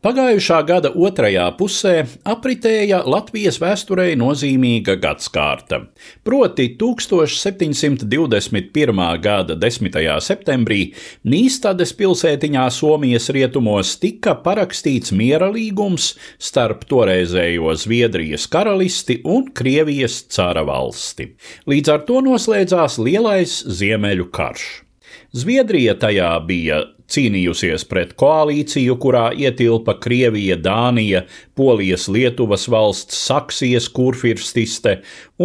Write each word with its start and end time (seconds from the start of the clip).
Pagājušā 0.00 0.62
gada 0.64 0.88
otrajā 0.96 1.42
pusē 1.58 2.06
apritēja 2.24 3.02
Latvijas 3.04 3.58
vēsturei 3.60 4.14
nozīmīga 4.16 4.94
gadsimta. 4.96 5.92
Proti, 6.24 6.72
1721. 6.80 9.20
gada 9.20 9.52
10. 9.60 10.00
septembrī 10.24 10.96
Nīstades 11.28 11.92
pilsētiņā 11.98 12.64
Somijas 12.72 13.28
rietumos 13.36 13.92
tika 14.00 14.32
parakstīts 14.40 15.12
miera 15.12 15.52
līgums 15.52 16.16
starp 16.40 16.88
toreizējo 16.88 17.68
Zviedrijas 17.82 18.48
karalisti 18.48 19.20
un 19.28 19.52
Krievijas 19.52 20.24
cara 20.32 20.64
valsti. 20.64 21.36
Līdz 21.68 21.92
ar 21.92 22.00
to 22.08 22.24
noslēdzās 22.24 22.96
Lielais 23.04 23.68
Ziemeļu 23.68 24.32
karš. 24.32 24.88
Zviedrija 25.36 25.92
tajā 26.00 26.40
bija 26.48 26.88
cīnījusies 27.10 27.86
pret 27.90 28.14
koalīciju, 28.20 28.96
kurā 29.02 29.26
ietilpa 29.36 29.96
Krievija, 30.02 30.58
Dānija, 30.60 31.24
Polijas, 31.58 32.08
Lietuvas 32.12 32.68
valsts, 32.70 33.18
Saksijas 33.26 33.90
kurfirstiste 33.92 35.00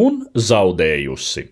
un 0.05 0.23
zaudējusi. 0.35 1.49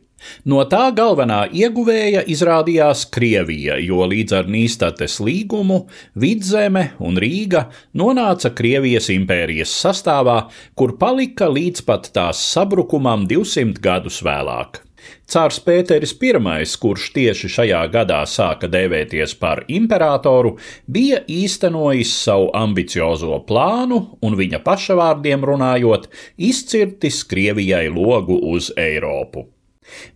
No 0.47 0.63
tā 0.69 0.85
galvenā 0.95 1.43
ieguvēja 1.51 2.23
izrādījās 2.31 3.05
Krievija, 3.13 3.77
jo 3.83 4.05
līdz 4.09 4.37
ar 4.39 4.49
Nīstates 4.51 5.19
līgumu 5.23 5.83
Vidzeme 6.19 6.89
un 7.03 7.19
Rīga 7.19 7.67
nonāca 7.99 8.53
Krievijas 8.55 9.09
impērijas 9.13 9.73
sastāvā, 9.83 10.39
kur 10.79 10.97
palika 11.01 11.49
līdz 11.51 11.85
pat 11.87 12.09
tās 12.15 12.43
sabrukumam 12.53 13.27
200 13.29 13.83
gadus 13.83 14.23
vēlāk. 14.25 14.82
Cārs 15.29 15.59
Pēteris 15.63 16.13
I, 16.19 16.33
kurš 16.79 17.09
tieši 17.15 17.49
šajā 17.55 17.81
gadā 17.93 18.21
sāka 18.25 18.67
dēvēties 18.67 19.35
par 19.39 19.63
imperatoru, 19.67 20.57
bija 20.87 21.23
īstenojis 21.27 22.13
savu 22.25 22.51
ambiciozo 22.53 23.39
plānu 23.47 24.03
un 24.21 24.37
viņa 24.39 24.63
paša 24.63 24.99
vārdiem 24.99 25.43
runājot, 25.45 26.09
izcirtis 26.37 27.23
Krievijai 27.23 27.87
logu 27.89 28.39
uz 28.53 28.71
Eiropu. 28.77 29.52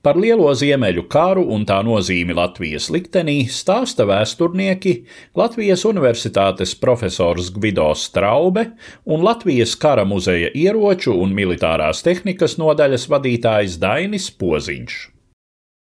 Par 0.06 0.20
lielo 0.20 0.52
ziemeļu 0.54 1.08
karu 1.12 1.44
un 1.56 1.66
tā 1.68 1.80
nozīmi 1.86 2.36
Latvijas 2.38 2.92
liktenī 2.94 3.40
stāsta 3.52 4.08
vēsturnieki 4.08 4.96
Latvijas 5.38 5.86
Universitātes 5.90 6.76
profesors 6.80 7.52
Gvido 7.56 7.90
Straube 7.96 8.70
un 9.06 9.26
Latvijas 9.26 9.76
kara 9.80 10.06
muzeja 10.06 10.54
ieroču 10.54 11.18
un 11.18 11.36
militārās 11.38 12.04
tehnikas 12.06 12.58
nodaļas 12.62 13.10
vadītājs 13.12 13.78
Dainis 13.82 14.32
Poziņš. 14.38 14.98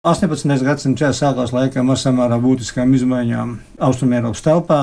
18. 0.01 0.63
gadsimta 0.65 1.11
sākās 1.13 1.51
laikam 1.53 1.91
ar 1.93 1.99
samērā 2.01 2.39
būtiskām 2.41 2.89
izmaiņām 2.97 3.51
Austrumēropas 3.85 4.41
telpā. 4.41 4.79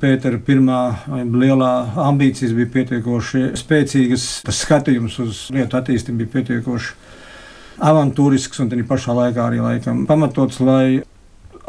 Pētera 0.00 0.38
pirmā 0.46 0.82
lielā 1.26 1.70
ambīcijas 2.06 2.54
bija 2.54 2.70
pietiekoši 2.76 3.42
spēcīgas, 3.58 4.28
tas 4.46 4.62
skatījums 4.62 5.18
uz 5.20 5.40
lietu 5.50 5.76
attīstību 5.80 6.22
bija 6.22 6.32
pietiekoši 6.36 6.94
avantūrisks 7.80 8.60
un 8.62 8.70
pašā 8.88 9.14
laikā 9.16 9.46
arī 9.46 9.62
laikam 9.64 10.04
pamatots, 10.08 10.60
lai 10.60 11.00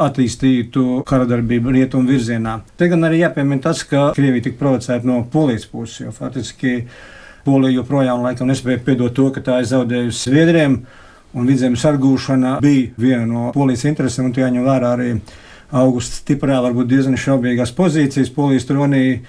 attīstītu 0.01 1.01
karadarbību 1.07 1.73
rietumu 1.75 2.09
virzienā. 2.09 2.59
Te 2.77 2.87
gan 2.91 3.05
arī 3.07 3.21
jāpiemina 3.21 3.61
tas, 3.67 3.83
ka 3.87 4.11
Krievija 4.15 4.47
tika 4.47 4.59
provocēta 4.61 5.07
no 5.07 5.21
polijas 5.31 5.67
puses, 5.69 6.01
jo 6.05 6.13
faktiski 6.15 6.81
Polija 7.45 7.79
joprojām 7.79 8.21
laikam 8.21 8.51
nespēja 8.51 8.83
piedot 8.85 9.15
to, 9.17 9.29
ka 9.33 9.41
tā 9.41 9.61
ir 9.61 9.69
zaudējusi 9.69 10.29
Zviedriem, 10.29 10.75
un 11.33 11.47
vidzemes 11.49 11.85
atgūšana 11.89 12.59
bija 12.61 12.91
viena 13.01 13.25
no 13.25 13.47
polijas 13.55 13.87
interesēm, 13.89 14.29
un 14.29 14.35
to 14.35 14.43
jāņem 14.43 14.67
vērā 14.67 14.91
arī 14.97 15.13
augusta 15.81 16.19
stiprā, 16.19 16.59
varbūt 16.61 16.89
diezgan 16.91 17.17
šaubīgās 17.17 17.73
pozīcijas 17.77 18.33
polijas 18.35 18.67
tronī. 18.69 19.21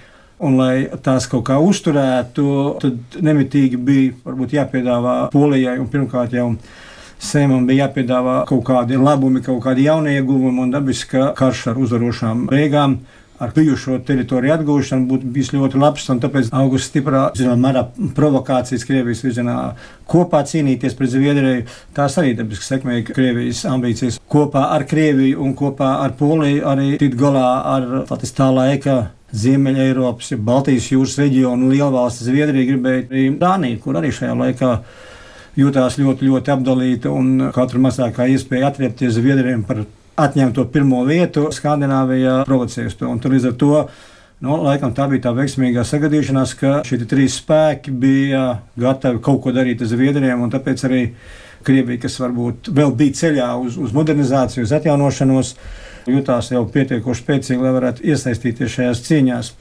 Un, 0.42 0.56
lai 0.58 0.88
tās 1.04 1.28
kaut 1.30 1.44
kā 1.46 1.58
uzturētu, 1.62 2.44
tad 2.82 3.20
nemitīgi 3.22 3.78
bija 3.78 4.14
varbūt, 4.24 4.56
jāpiedāvā 4.56 5.16
Polijai 5.30 5.76
un 5.78 5.86
pirmkārt 5.92 6.34
jau 6.34 6.48
Sēmam 7.22 7.68
bija 7.68 7.86
jāpiedāvā 7.86 8.40
kaut 8.48 8.64
kādi 8.66 8.98
labumi, 8.98 9.44
kaut 9.46 9.60
kādi 9.62 9.84
jaunie 9.86 10.16
ieguvumi 10.18 10.64
un 10.64 10.72
dabiski, 10.74 11.12
ka 11.12 11.28
karš 11.38 11.68
ar 11.70 11.78
uzvarošām 11.78 12.48
beigām. 12.50 12.96
Ar 13.42 13.50
bijušo 13.56 13.96
teritoriju 14.06 14.52
atgūšanu 14.54 15.08
būtu 15.10 15.30
bijis 15.34 15.48
ļoti 15.50 15.80
labs, 15.82 16.04
tāpēc 16.06 16.52
augusta 16.54 16.92
stiprā, 16.92 17.22
zināmā 17.34 17.58
mērā, 17.64 17.80
provokācijas 18.14 18.84
Krievijas 18.86 19.22
virzienā 19.24 19.56
kopā 20.10 20.44
cīnīties 20.46 20.94
pret 20.98 21.10
Zviedriju. 21.10 21.64
Tās 21.96 22.18
arī 22.22 22.36
dabiski 22.38 22.68
sekmēja 22.68 23.08
Krievijas 23.08 23.64
ambīcijas 23.66 24.20
kopā 24.30 24.68
ar 24.76 24.86
Krieviju 24.86 25.42
un 25.42 25.56
kopā 25.58 25.96
ar 26.04 26.14
Poliju 26.18 26.68
arī 26.70 26.92
tikt 27.02 27.18
galā 27.18 27.48
ar 27.72 27.88
faktiski 28.10 28.38
tā 28.38 28.52
laika 28.54 28.98
Ziemeļa 29.32 29.86
Eiropas, 29.88 30.28
ja 30.30 30.36
Baltijas 30.36 30.90
jūras 30.92 31.16
reģionu 31.18 31.70
lielvalsts 31.72 32.26
Zviedrija 32.26 32.68
gribēja 32.68 33.06
arī 33.08 33.24
Dāniju, 33.40 33.80
kur 33.80 33.96
arī 33.98 34.12
šajā 34.12 34.36
laikā 34.36 34.70
jutās 35.56 35.96
ļoti, 36.00 36.28
ļoti 36.28 36.52
apdalīta 36.52 37.12
un 37.12 37.48
katru 37.56 37.80
mazākā 37.82 38.28
iespēja 38.36 38.70
atriepties 38.70 39.16
Zviedriem 39.16 39.64
par 39.66 39.82
atņemto 40.20 40.66
pirmo 40.72 41.04
vietu 41.08 41.48
Skandināvijā 41.54 42.42
provocējas 42.48 42.98
to. 42.98 43.08
Un 43.08 43.20
tur 43.22 43.36
līdz 43.36 43.52
ar 43.52 43.60
to 43.60 43.76
Nu, 44.42 44.56
laikam 44.58 44.90
tā 44.90 45.04
bija 45.06 45.28
tā 45.28 45.30
veiksmīgā 45.36 45.84
sagadīšanās, 45.86 46.56
ka 46.58 46.70
šie 46.82 46.96
trīs 47.06 47.36
spēki 47.38 47.92
bija 47.94 48.40
gatavi 48.74 49.20
kaut 49.22 49.38
ko 49.44 49.52
darīt 49.54 49.84
ar 49.84 49.90
Zviedriem, 49.92 50.42
un 50.42 50.50
tāpēc 50.50 50.82
arī 50.88 51.02
Krievija, 51.62 52.00
kas 52.02 52.18
varbūt 52.18 52.72
vēl 52.74 52.90
bija 52.98 53.14
ceļā 53.20 53.46
uz, 53.62 53.76
uz 53.78 53.94
modernizāciju, 53.94 54.64
uz 54.66 54.74
atjaunošanos, 54.74 55.52
jutās 56.10 56.50
jau 56.50 56.64
pietiekoši 56.74 57.22
spēcīgi, 57.22 57.62
lai 57.62 57.74
varētu 57.76 58.02
iesaistīties 58.02 58.74
šajās 58.80 59.04
cīņās. 59.06 59.52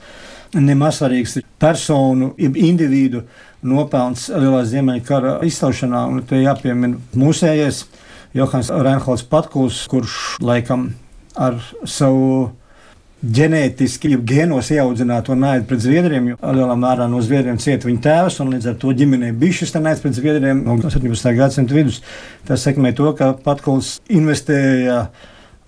Nemaz 0.58 0.98
svarīgs 0.98 1.38
ir 1.38 1.46
personu, 1.62 2.34
individu 2.42 3.22
nopelns 3.62 4.32
Lielā 4.34 4.64
Ziemeļa 4.66 5.06
kara 5.06 5.36
izcelšanā, 5.46 6.08
un 6.10 6.26
te 6.26 6.42
jāpiemina 6.42 6.98
mūsējais 7.22 7.84
Johans 8.34 8.70
Reinholds 8.72 9.26
Patkuls, 9.28 9.84
kurš 9.92 10.38
laikam 10.40 10.94
ar 11.36 11.58
savu 11.84 12.52
ģenētiski, 13.22 14.14
jau 14.16 14.22
gēnos 14.26 14.72
ieaudzināto 14.74 15.36
naidu 15.38 15.68
pret 15.70 15.84
zviedriem, 15.84 16.32
jo 16.32 16.54
lielā 16.56 16.78
mērā 16.80 17.10
no 17.12 17.20
zviedriem 17.22 17.60
cieta 17.62 17.90
viņa 17.90 18.02
tēvs, 18.06 18.40
un 18.42 18.54
līdz 18.56 18.70
ar 18.72 18.78
to 18.82 18.94
ģimenei 18.98 19.34
bija 19.38 19.60
šis 19.60 19.76
naids 19.78 20.02
pret 20.02 20.16
zviedriem 20.18 20.64
no 20.64 20.78
17. 20.82 21.34
gadsimta 21.38 21.76
vidus. 21.76 22.00
Tas 22.48 22.64
sekmē 22.66 22.96
to, 22.98 23.12
ka 23.20 23.34
Patkuls 23.44 23.98
investēja 24.10 25.04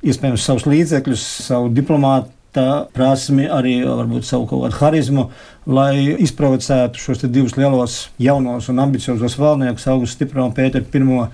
iespējams 0.04 0.48
savus 0.48 0.68
līdzekļus, 0.70 1.28
savu 1.50 1.70
diplomātu. 1.74 2.32
Tā 2.54 2.84
prasme 2.94 3.48
arī 3.50 3.80
varbūt 3.82 4.28
savu 4.28 4.44
kaut 4.46 4.68
kādu 4.68 4.78
harizmu, 4.78 5.24
lai 5.66 6.14
izprovocētu 6.22 7.02
šos 7.02 7.24
divus 7.26 7.56
lielos, 7.58 7.96
jaunos 8.22 8.68
un 8.70 8.82
ambiciozus 8.84 9.40
valdniekus, 9.42 9.88
Augustu 9.90 10.20
Stipro 10.20 10.46
un 10.46 10.54
Pēteru 10.54 10.86
I 10.86 11.26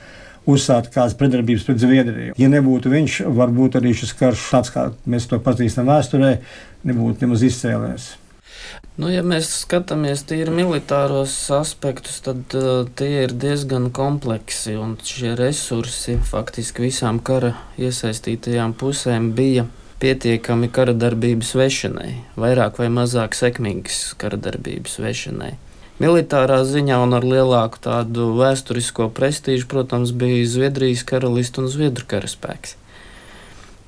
uzsākt 0.47 0.93
kādas 0.93 1.17
pretdarbības 1.19 1.67
pret 1.67 1.81
Zviedriju. 1.81 2.37
Ja 2.39 2.49
nebūtu 2.51 2.91
viņš, 2.93 3.19
varbūt 3.35 3.79
arī 3.79 3.93
šis 3.97 4.15
karš, 4.19 4.47
tāds 4.53 4.73
kā 4.73 4.89
mēs 5.09 5.27
to 5.29 5.41
pazīstam 5.43 5.89
vēsturē, 5.89 6.37
nebūtu 6.87 7.25
nemaz 7.25 7.45
izcēlējies. 7.49 8.09
Nu, 8.99 9.07
ja 9.07 9.21
mēs 9.23 9.47
skatāmies 9.61 10.25
tīri 10.27 10.51
militāros 10.51 11.33
aspektus, 11.55 12.19
tad 12.25 12.55
uh, 12.59 12.83
tie 12.99 13.23
ir 13.23 13.31
diezgan 13.31 13.87
kompleksi. 13.95 14.75
Šie 15.07 15.33
resursi 15.39 16.17
faktiski 16.29 16.83
visām 16.89 17.21
kara 17.23 17.53
iesaistītajām 17.79 18.75
pusēm 18.79 19.31
bija 19.37 19.65
pietiekami 20.03 20.69
kara 20.71 20.93
darbības 20.95 21.53
vešanai, 21.59 22.11
vairāk 22.39 22.79
vai 22.79 22.91
mazāk 22.91 23.35
sekmīgas 23.39 24.13
kara 24.19 24.39
darbības 24.39 24.99
vešanai. 24.99 25.55
Militārā 25.99 26.61
ziņā 26.63 27.01
un 27.03 27.15
ar 27.17 27.25
lielāku 27.27 27.81
tādu 27.83 28.29
vēsturisko 28.39 29.09
prestižu, 29.15 29.67
protams, 29.67 30.13
bija 30.15 30.45
Zviedrijas 30.47 31.03
karalists 31.03 31.59
un 31.59 31.67
Zviedru 31.67 32.07
karaspēks. 32.07 32.77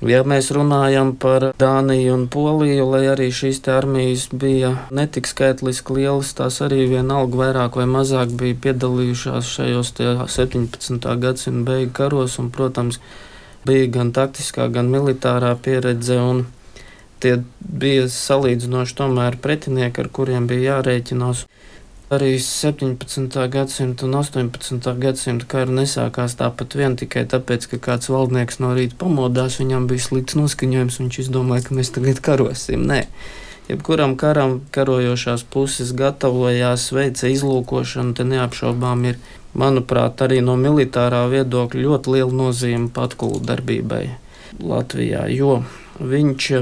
Ja 0.02 0.24
mēs 0.26 0.48
runājam 0.50 1.12
par 1.14 1.44
Dāniju 1.62 2.16
un 2.16 2.22
Poliju, 2.26 2.88
lai 2.90 3.04
arī 3.06 3.28
šīs 3.30 3.60
armijas 3.70 4.24
bija 4.34 4.72
netik 4.90 5.28
skaitliski 5.30 5.94
lielas, 5.94 6.32
tās 6.34 6.58
arī 6.66 6.88
vienalga 6.90 7.38
vairāk 7.38 7.78
vai 7.78 7.86
mazāk 7.86 8.34
bija 8.40 8.58
piedalījušās 8.64 9.52
šajos 9.56 9.92
17. 9.94 11.06
gadsimta 11.22 11.70
beigu 11.70 11.94
karos, 11.94 12.34
un, 12.42 12.50
protams, 12.50 12.98
bija 13.64 13.86
gan 13.94 14.10
taktiskā, 14.10 14.66
gan 14.74 14.90
militārā 14.90 15.54
pieredze. 15.54 16.18
Tie 17.22 17.36
bija 17.62 18.08
salīdzinoši 18.10 18.98
tomēr 18.98 19.38
pretinieki, 19.38 20.02
ar 20.02 20.10
kuriem 20.10 20.50
bija 20.50 20.80
jārēķinās. 20.80 21.46
Arī 22.12 22.36
17. 22.36 23.48
gadsimta 23.48 24.04
un 24.04 24.14
18. 24.18 24.90
gadsimta 25.00 25.46
kara 25.48 25.72
nesākās 25.72 26.34
tāpat 26.36 26.74
vien 26.76 26.92
tikai 27.00 27.22
tāpēc, 27.24 27.64
ka 27.70 27.78
kāds 27.86 28.10
valdnieks 28.12 28.60
no 28.60 28.74
rīta 28.76 28.98
pamodās, 29.00 29.56
viņam 29.62 29.86
bija 29.88 30.04
slikts 30.04 30.36
noskaņojums, 30.36 30.98
viņš 31.00 31.18
izdomāja, 31.22 31.64
ka 31.70 31.78
mēs 31.78 31.92
tagad 31.96 32.20
karosim. 32.20 32.84
Nē. 32.90 33.06
Jebkuram 33.70 34.18
karam 34.20 34.58
karojošās 34.76 35.46
puses 35.48 35.94
gatavojās, 35.96 36.90
veica 36.92 37.32
izlūkošanu, 37.32 38.12
te 38.18 38.28
neapšaubām 38.28 39.08
ir, 39.08 39.16
manuprāt, 39.56 40.20
arī 40.20 40.42
no 40.44 40.58
militārā 40.60 41.24
viedokļa 41.32 41.86
ļoti 41.88 42.16
liela 42.18 42.40
nozīme 42.44 42.92
patkulu 42.92 43.40
darbībai 43.40 44.04
Latvijā, 44.60 45.24
jo 45.32 45.62
viņš 45.96 46.52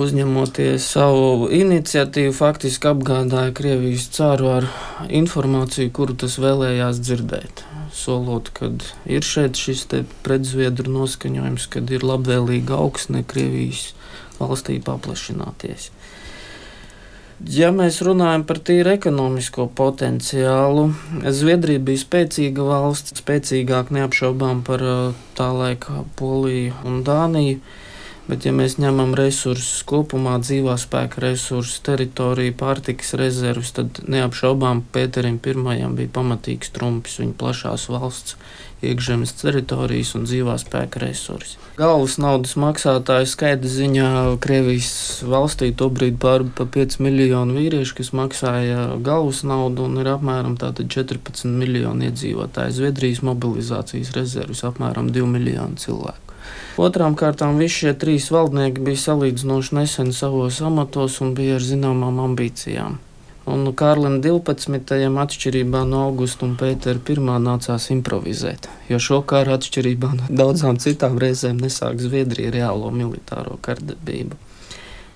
uzņemoties 0.00 0.86
savu 0.96 1.48
iniciatīvu, 1.54 2.34
faktiski 2.34 2.90
apgādāja 2.90 3.54
Krievijas 3.54 4.08
cāru 4.14 4.50
ar 4.56 4.68
informāciju, 5.06 5.92
kuru 5.94 6.16
tas 6.18 6.38
vēlējās 6.42 7.00
dzirdēt. 7.04 7.64
Solot, 7.94 8.50
ka 8.56 8.72
ir 9.06 9.22
šeit 9.22 9.58
šis 9.60 9.86
predzviedru 10.26 10.90
noskaņojums, 10.90 11.68
kad 11.70 11.92
ir 11.94 12.06
labvēlīga 12.06 12.74
augsne 12.74 13.22
Krievijas 13.22 13.92
valstī 14.40 14.80
paplašināties. 14.82 15.92
Ja 17.50 17.70
mēs 17.74 17.98
runājam 18.06 18.44
par 18.46 18.60
tīri 18.62 18.94
ekonomisko 18.94 19.66
potenciālu, 19.78 20.88
Zviedrija 21.34 21.82
bija 21.82 22.02
spēcīga 22.02 22.66
valsts, 22.66 23.18
spēcīgāk 23.20 23.90
neapšaubām 23.94 24.62
par 24.66 24.84
tā 25.38 25.48
laika 25.54 26.04
Poliju 26.18 26.74
un 26.86 27.02
Dāniju. 27.06 27.58
Bet, 28.24 28.46
ja 28.48 28.54
mēs 28.56 28.78
ņemam 28.80 29.12
resursus 29.18 29.82
kopumā, 29.84 30.38
dzīvā 30.40 30.78
spēka 30.80 31.20
resursus, 31.26 31.82
teritoriju, 31.84 32.54
pārtikas 32.56 33.12
rezervus, 33.20 33.74
tad 33.76 34.00
neapšaubām 34.08 34.80
Pēterim 34.94 35.36
I 35.44 35.88
bija 35.98 36.14
pamatīgs 36.14 36.72
trumpis 36.72 37.18
viņa 37.20 37.36
plašās 37.36 37.90
valsts 37.92 38.38
iekšzemes 38.84 39.34
teritorijas 39.38 40.14
un 40.16 40.24
dzīvā 40.28 40.56
spēka 40.60 41.02
resursi. 41.04 41.58
Galvas 41.76 42.16
naudas 42.22 42.54
maksātāju 42.60 43.28
skaita 43.28 43.68
ziņā 43.70 44.08
Krievijas 44.44 45.20
valstī 45.28 45.70
tobrīd 45.76 46.16
pāri 46.22 46.48
pa 46.56 46.64
5 46.64 47.00
miljonu 47.04 47.56
vīriešu, 47.58 47.96
kas 48.00 48.12
maksāja 48.16 48.86
galvas 49.04 49.42
naudu 49.44 49.88
un 49.88 50.00
ir 50.00 50.12
apmēram 50.14 50.56
14 50.60 51.48
miljoni 51.50 52.10
iedzīvotāji. 52.10 52.78
Zviedrijas 52.80 53.24
mobilizācijas 53.26 54.14
rezervus 54.16 54.64
apmēram 54.68 55.12
2 55.12 55.32
miljoni 55.36 55.80
cilvēku. 55.84 56.23
Otrām 56.80 57.14
kārtām 57.14 57.58
visi 57.62 57.84
šie 57.84 57.94
trīs 57.94 58.30
valdnieki 58.34 58.82
bija 58.82 59.02
salīdzinoši 59.06 59.76
nesen 59.78 60.12
savos 60.12 60.60
amatos 60.64 61.20
un 61.22 61.34
bija 61.38 61.60
ar 61.60 61.66
zināmām 61.66 62.22
ambīcijām. 62.28 62.96
Un 63.44 63.66
Kārlim 63.76 64.22
12. 64.24 64.94
atšķirībā 65.22 65.82
no 65.84 66.06
Augusta 66.06 66.46
un 66.46 66.54
Pētera 66.56 66.96
1. 66.96 67.28
nācās 67.44 67.90
improvizēt, 67.92 68.70
jo 68.88 68.96
šo 69.06 69.20
karu 69.28 69.52
atšķirībā 69.58 70.12
no 70.16 70.30
daudzām 70.32 70.80
citām 70.80 71.20
reizēm 71.20 71.60
nesāk 71.60 72.00
Zviedrija 72.00 72.54
reālo 72.54 72.88
militāro 72.88 73.58
kardarbību. 73.60 74.40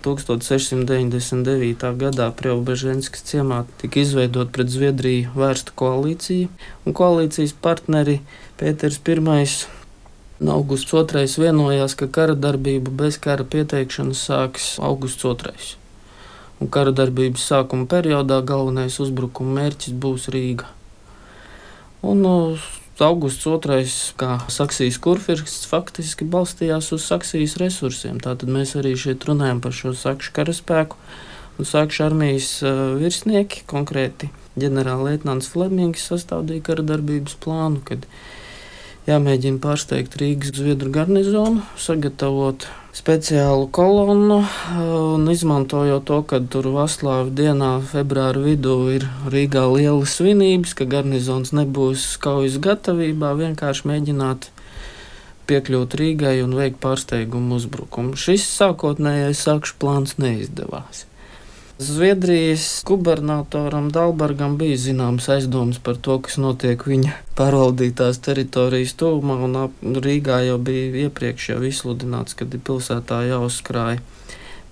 1699. 0.04 1.88
gadā 2.02 2.28
Preobeženskas 2.36 3.24
ciemā 3.26 3.64
tika 3.80 4.04
izveidota 4.04 4.52
pret 4.54 4.70
Zviedriju 4.76 5.32
vērsta 5.34 5.74
koalīcija, 5.80 6.52
un 6.84 6.96
koalīcijas 7.00 7.56
partneri 7.64 8.20
Pēters 8.60 9.00
I 9.00 9.48
Augusts 10.38 10.92
2. 10.94 11.24
vienojās, 11.42 11.96
ka 11.98 12.06
kara 12.06 12.36
darbību 12.38 12.92
bez 12.94 13.16
kara 13.18 13.42
pieteikšanas 13.42 14.20
sāks 14.28 14.66
Augusts 14.78 15.24
2. 15.26 15.50
Un 16.62 16.70
kara 16.70 16.92
darbības 16.94 17.42
sākuma 17.42 17.88
periodā 17.90 18.38
galvenais 18.46 19.00
uzbrukuma 19.02 19.56
mērķis 19.56 19.96
būs 19.98 20.28
Rīga. 20.30 20.70
Un 22.06 22.22
Augusts 22.22 23.42
2. 23.50 23.82
kā 24.14 24.38
Saksijas 24.46 25.00
kurfirs 25.02 25.64
faktiski 25.66 26.22
balstījās 26.22 26.92
uz 26.94 27.10
Saksijas 27.10 27.58
resursiem. 27.58 28.22
Tātad 28.22 28.46
mēs 28.46 28.76
arī 28.78 28.94
šeit 28.94 29.26
runājam 29.26 29.58
par 29.58 29.74
šo 29.74 29.90
sakšu 29.90 30.38
karaspēku 30.38 31.02
un 31.58 31.66
sakšu 31.66 32.06
armijas 32.06 32.60
virsnieki, 33.02 33.66
konkrēti 33.66 34.30
ģenerālleitnants 34.54 35.50
Flemings 35.50 36.06
sastādīja 36.06 36.70
kara 36.70 36.86
darbības 36.86 37.34
plānu, 37.42 37.82
kad 37.82 38.06
jāmēģina 39.08 39.60
pārsteigt 39.62 40.16
Rīgas 40.20 40.52
zviedru 40.58 40.90
garnizonu, 40.92 41.62
sagatavot 41.80 42.66
speciālu 42.96 43.68
kolonnu 43.72 44.38
un 44.82 45.26
izmantojot 45.32 46.04
to, 46.08 46.20
ka 46.28 46.40
tur 46.52 46.68
Vaslāva 46.74 47.30
dienā, 47.40 47.78
februāra 47.92 48.42
vidū 48.44 48.76
ir 48.96 49.08
Rīgā 49.32 49.64
liela 49.72 50.04
svinības, 50.08 50.74
ka 50.78 50.88
garnizons 50.88 51.54
nebūs 51.56 52.10
kaujas 52.22 52.58
gatavībā, 52.64 53.32
vienkārši 53.38 53.88
mēģināt 53.92 54.50
piekļūt 55.48 55.96
Rīgai 56.02 56.38
un 56.44 56.56
veikt 56.58 56.82
pārsteigumu 56.82 57.56
uzbrukumu. 57.56 58.18
Šis 58.20 58.44
sākotnējais 58.58 59.46
sakšu 59.48 59.78
plāns 59.80 60.18
neizdevās. 60.20 61.06
Zviedrijas 61.78 62.82
gubernatoram 62.86 63.84
Dalbergam 63.94 64.56
bija 64.58 64.76
zināms 64.82 65.28
aizdomas 65.30 65.76
par 65.78 66.00
to, 66.02 66.16
kas 66.26 66.34
notiek 66.42 66.82
viņa 66.82 67.12
pārvaldītās 67.38 68.18
teritorijas 68.26 68.96
tuvumā, 68.98 69.36
un 69.46 70.00
Rīgā 70.02 70.40
jau 70.48 70.56
bija 70.58 71.04
iepriekš 71.04 71.46
jau 71.52 71.60
izsludināts, 71.68 72.34
ka 72.34 72.48
pilsētā 72.50 73.20
jāuzkrāj 73.28 74.00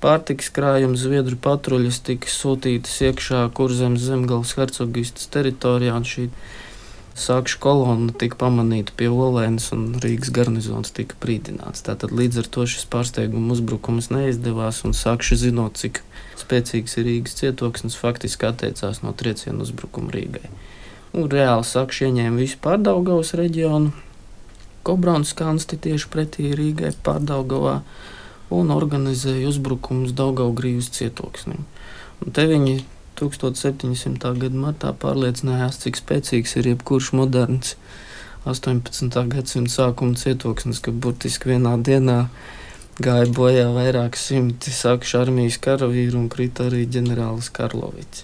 pārtiks 0.03 0.50
krājums. 0.58 1.05
Zviedru 1.06 1.38
patruļas 1.47 2.03
tika 2.11 2.32
sūtītas 2.32 2.99
iekšā 3.06 3.44
kurzemes 3.55 4.02
zemgales 4.11 4.56
hercogistas 4.59 5.31
teritorijā, 5.31 5.94
un 5.94 6.11
šī 6.11 6.26
sākšu 7.16 7.58
kolonna 7.64 8.12
tika 8.12 8.36
pamanīta 8.40 8.92
pie 8.96 9.08
Olēnas, 9.08 9.70
un 9.74 9.96
Rīgas 10.02 10.30
garnizons 10.36 10.92
tika 10.96 11.16
brīdināts. 11.22 11.84
Tātad 11.86 12.12
līdz 12.12 12.42
ar 12.42 12.50
to 12.52 12.66
šis 12.68 12.84
pārsteiguma 12.92 13.54
uzbrukums 13.56 14.10
neizdevās, 14.12 14.82
un 14.84 14.92
sākšu 14.96 15.38
zinot, 15.40 15.80
cik 15.80 16.02
spēcīgs 16.40 16.98
ir 17.00 17.08
Rīgas 17.08 17.38
cietoksnis, 17.40 17.96
faktiski 17.98 18.50
atteicās 18.50 19.00
no 19.04 19.14
triecienu 19.16 19.64
uzbrukuma 19.64 20.12
Rīgai. 20.14 20.50
Un 21.16 21.30
reāli 21.32 21.64
sakši 21.64 22.11
ieņēma 22.11 22.42
visu 22.42 22.61
pārdaugavas 22.64 23.32
reģionu, 23.38 23.94
Kobraunas 24.87 25.32
kansti 25.35 25.80
tieši 25.82 26.11
pretī 26.12 26.52
Rīgai 26.54 26.92
pārdaugavā 27.02 27.80
un 28.54 28.68
organizēja 28.70 29.49
uzbrukumus 29.49 30.12
Daugaugrības 30.14 30.92
cietoksnim. 30.94 31.64
Un 32.23 32.37
te 32.37 32.44
viņi 32.46 32.76
1700. 33.18 34.35
gada 34.42 34.61
martā 34.61 34.92
pārliecinājās, 35.04 35.80
cik 35.85 35.99
spēcīgs 36.00 36.56
ir 36.61 36.70
jebkurš 36.73 37.12
moderns 37.16 37.75
18. 38.46 39.11
gadsimta 39.32 39.73
sākuma 39.73 40.14
cietoksnis, 40.14 40.78
ka 40.78 40.92
burtiski 40.94 41.50
vienā 41.50 41.75
dienā 41.82 42.28
gāja 43.02 43.26
bojā 43.35 43.66
vairāk 43.75 44.14
simti 44.16 44.70
sakšu 44.70 45.18
armijas 45.25 45.58
karavīru 45.64 46.20
un 46.23 46.30
krita 46.32 46.68
arī 46.70 46.85
ģenerālis 46.87 47.50
Karlovics. 47.56 48.23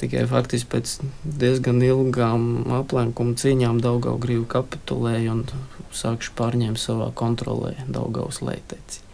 Tikai 0.00 0.22
faktiski 0.30 0.70
pēc 0.72 0.94
diezgan 1.42 1.82
ilgām 1.84 2.46
aplenkuma 2.78 3.34
cīņām 3.42 3.82
Daugaugrīva 3.84 4.46
kapitulēja 4.54 5.34
un 5.34 5.44
sākšu 5.92 6.32
pārņēma 6.38 6.80
savā 6.80 7.10
kontrolē 7.12 7.74
Daugaus 7.84 8.40
leiteci. 8.40 9.09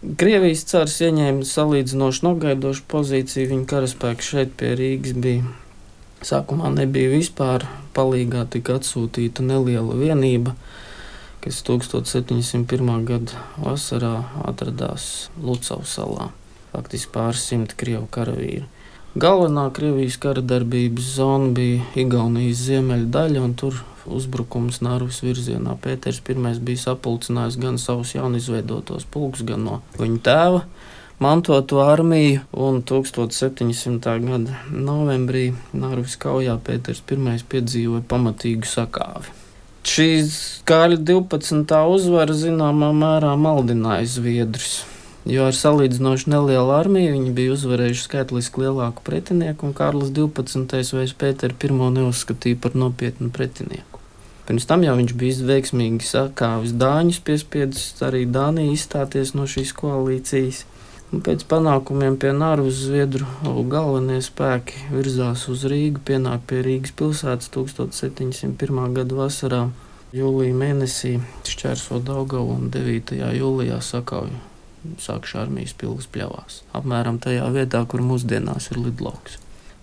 Krievijas 0.00 0.62
cars 0.64 0.94
ieņēma 1.04 1.44
salīdzinoši 1.44 2.22
nogaidošu 2.24 2.86
pozīciju, 2.88 3.50
viņa 3.50 3.66
karaspēks 3.68 4.30
šeit 4.32 4.54
pie 4.56 4.70
Rīgas 4.78 5.12
bija. 5.20 5.50
Sākumā 6.24 6.70
nebija 6.72 7.10
vispār 7.12 7.66
palīgā, 7.92 8.46
tika 8.48 8.78
atsūtīta 8.80 9.44
neliela 9.44 9.98
vienība, 10.00 10.54
kas 11.44 11.60
1701. 11.68 13.04
gada 13.10 13.44
vasarā 13.60 14.14
atradās 14.48 15.28
Lucavas 15.36 15.92
salā. 15.98 16.30
Faktiski 16.72 17.12
pāris 17.18 17.44
simti 17.50 17.76
krievu 17.76 18.08
karavīru. 18.16 18.64
Galvenā 19.18 19.64
Krievijas 19.74 20.14
kara 20.22 20.38
darbības 20.38 21.08
zona 21.16 21.48
bija 21.50 21.82
Igaunijas 21.98 22.60
ziemeļa 22.68 23.08
daļa, 23.10 23.40
un 23.42 23.54
tur 23.58 23.80
uzbrukums 24.06 24.78
Nārvis 24.86 25.18
virzienā. 25.24 25.74
Pēters 25.82 26.20
I 26.30 26.36
bija 26.62 26.78
sapulcinājis 26.78 27.56
gan 27.58 27.78
savus 27.78 28.14
jaunizveidotos 28.14 29.08
pulkus, 29.10 29.42
gan 29.42 29.64
no 29.66 29.80
viņa 29.98 30.20
tēva 30.22 30.62
mantotu 31.18 31.80
armiju, 31.82 32.44
un 32.52 32.82
1700. 32.86 34.14
gada 34.28 34.60
novembrī 34.70 35.54
Nārvis 35.74 36.14
kaujā 36.14 36.54
Pēters 36.62 37.02
I 37.10 37.42
piedzīvoja 37.50 38.06
pamatīgu 38.06 38.62
sakāvi. 38.62 39.34
Šīs 39.82 40.62
kāļa 40.62 41.02
12. 41.02 41.82
uzvara 41.96 42.32
zināmā 42.46 42.94
mērā 42.94 43.34
maldināja 43.34 44.06
Zviedrus. 44.06 44.84
Jo 45.28 45.50
ar 45.50 45.52
salīdzinoši 45.52 46.30
nelielu 46.32 46.70
armiju 46.72 47.12
viņi 47.12 47.32
bija 47.36 47.52
uzvarējuši 47.52 48.06
skaitliski 48.06 48.62
lielāku 48.62 49.04
pretinieku, 49.04 49.68
un 49.68 49.74
Kārlis 49.76 50.14
12. 50.16 50.94
vai 50.96 51.04
Pēters 51.22 51.60
I 51.60 51.74
neuzskatīja 51.76 52.56
par 52.56 52.72
nopietnu 52.72 53.28
pretinieku. 53.28 54.00
Pirms 54.48 54.64
tam 54.64 54.80
jau 54.82 54.96
viņš 54.96 55.12
bija 55.20 55.44
veiksmīgi 55.50 56.08
sakāvis 56.08 56.72
Dāņus, 56.72 57.20
piespiedzis 57.20 58.00
arī 58.02 58.24
Dāniju 58.24 58.72
izstāties 58.72 59.34
no 59.36 59.44
šīs 59.44 59.76
koalīcijas. 59.76 60.64
Un 61.12 61.20
pēc 61.26 61.44
panākumiem 61.50 62.16
pie 62.16 62.32
Nārvas 62.32 62.80
Zviedru 62.86 63.28
galvenie 63.68 64.22
spēki 64.24 64.88
virzās 64.88 65.46
uz 65.52 65.68
Rīgu, 65.68 66.00
pienāk 66.00 66.48
pie 66.48 66.64
Rīgas 66.64 66.96
pilsētas 66.96 67.52
1701. 67.52 68.84
gada 68.96 69.22
vasarā. 69.22 69.64
Jūlijā 70.16 70.54
mēnesī 70.56 71.18
šķērso 71.46 72.00
Daugavu 72.02 72.56
un 72.56 72.70
9. 72.72 73.20
jūlijā 73.36 73.82
sakauju 73.84 74.49
sākšu 75.00 75.42
armijas 75.42 75.76
pilgas 75.76 76.08
pļavās. 76.12 76.62
Apmēram 76.76 77.20
tajā 77.22 77.46
vietā, 77.54 77.84
kur 77.88 78.02
mūsdienās 78.04 78.70
ir 78.72 78.80
lidlauks. 78.84 79.38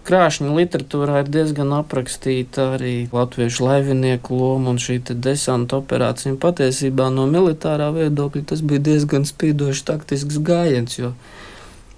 Krāšņa 0.07 0.53
literatūrā 0.55 1.17
ir 1.19 1.29
diezgan 1.33 1.73
aprakstīta 1.75 2.69
arī 2.77 3.09
latviešu 3.11 3.65
laivinieku 3.65 4.37
loma 4.39 4.71
un 4.71 4.77
šī 4.79 5.01
desanta 5.11 5.81
operācija. 5.81 6.31
Un 6.31 6.37
patiesībā 6.39 7.09
no 7.11 7.25
militārā 7.27 7.89
viedokļa 7.91 8.45
tas 8.53 8.61
bija 8.63 8.85
diezgan 8.85 9.27
spīdošs 9.27 9.83
taktisks 9.89 10.39
gājiens, 10.47 10.95
jo 10.95 11.11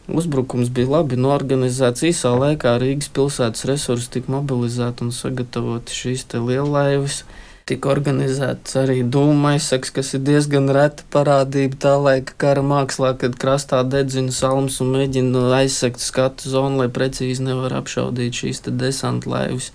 uzbrukums 0.10 0.72
bija 0.74 0.89
labi 0.96 1.20
norganizēts. 1.22 2.08
Īsā 2.10 2.34
laikā 2.34 2.74
Rīgas 2.82 3.12
pilsētas 3.13 3.68
resursi 3.70 4.10
tika 4.18 4.34
mobilizēti 4.39 5.06
un 5.06 5.13
sagatavoti 5.13 6.00
šīs 6.01 6.25
liellaivas 6.34 7.22
tika 7.69 7.91
organizēts 7.93 8.75
arī 8.81 9.03
dūmaisaks, 9.15 9.93
kas 9.95 10.13
ir 10.17 10.23
diezgan 10.25 10.71
reta 10.73 11.05
parādība 11.13 11.79
tā 11.85 11.95
laika 12.01 12.35
kara 12.41 12.65
mākslā, 12.65 13.13
kad 13.21 13.38
krastā 13.41 13.83
dedzina 13.85 14.33
salmas 14.35 14.79
un 14.83 14.93
mēģina 14.95 15.45
aizsegt 15.61 16.01
skatu 16.03 16.49
zonu, 16.49 16.81
lai 16.81 16.89
precīzi 16.93 17.45
nevar 17.45 17.77
apšaudīt 17.79 18.43
šīs 18.43 18.65
desanta 18.69 19.29
laivas. 19.29 19.71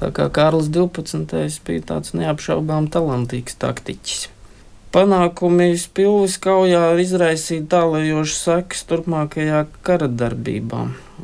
Tā 0.00 0.10
kā 0.10 0.28
Kārlis 0.34 0.72
12. 0.72 1.62
bija 1.66 1.88
tāds 1.92 2.14
neapšaubām 2.16 2.88
talantīgs 2.90 3.58
taktiķis. 3.62 4.30
Panākumi 4.92 5.70
Spilvis 5.80 6.34
kaujā 6.42 6.82
izraisīja 7.00 7.64
tālajošas 7.72 8.40
sekas 8.44 8.82
turpmākajā 8.90 9.62
kara 9.86 10.08
darbībā. 10.10 10.82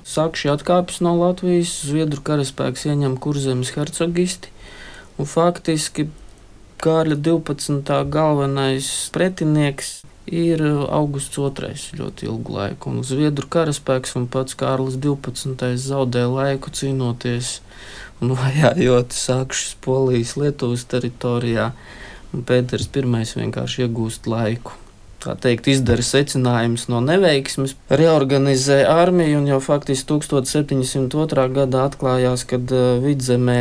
Sakši 0.09 0.49
atkāpjas 0.55 1.03
no 1.05 1.13
Latvijas, 1.19 1.75
Zviedru 1.85 2.23
karaspēks 2.25 2.87
ieņem 2.89 3.19
kurzemes 3.21 3.75
hercogisti, 3.75 4.49
Un 5.19 5.27
faktiski 5.27 6.07
Kārļa 6.79 7.17
12. 7.27 7.95
galvenais 8.07 8.89
pretinieks 9.11 9.89
ir 10.31 10.61
Augusts 10.63 11.39
II 11.41 11.99
ļoti 11.99 12.29
ilgu 12.29 12.55
laiku. 12.55 12.93
Un 12.93 13.03
Zviedru 13.03 13.49
karaspēks 13.51 14.15
un 14.21 14.29
pats 14.31 14.55
Kārlis 14.59 14.95
12. 15.03 15.73
zaudē 15.83 16.23
laiku 16.31 16.71
cīnoties 16.71 17.57
un 18.23 18.35
vajājot 18.39 19.17
sākšus 19.17 19.75
Polijas 19.83 20.37
Lietuvas 20.39 20.85
teritorijā. 20.87 21.73
Un 22.31 22.45
Pēters 22.45 22.87
I 22.93 23.03
vienkārši 23.41 23.87
iegūst 23.87 24.29
laiku. 24.31 24.77
Tā 25.19 25.35
teikt, 25.35 25.67
izdara 25.67 26.05
secinājumus 26.05 26.85
no 26.93 27.01
neveiksmes, 27.03 27.73
reorganizē 27.91 28.85
armiju, 28.87 29.41
un 29.41 29.49
jau 29.51 29.59
faktiski 29.59 30.07
1702. 30.13 31.49
gadā 31.57 31.89
atklājās, 31.89 32.45
ka 32.47 32.61
uh, 32.61 33.01
vidzemē 33.03 33.59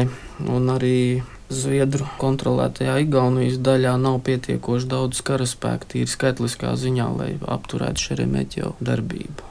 un 0.54 0.70
arī 0.76 1.24
Zviedru 1.48 2.04
kontrolētajā 2.20 2.98
Igaunijas 3.06 3.62
daļā 3.64 3.94
nav 4.04 4.20
pietiekoši 4.28 4.90
daudz 4.92 5.22
karaspēku, 5.30 5.92
tīri 5.94 6.12
skaitliskā 6.12 6.74
ziņā, 6.76 7.08
lai 7.22 7.30
apturētu 7.58 8.10
Šeremetjo 8.10 8.74
darbību. 8.84 9.47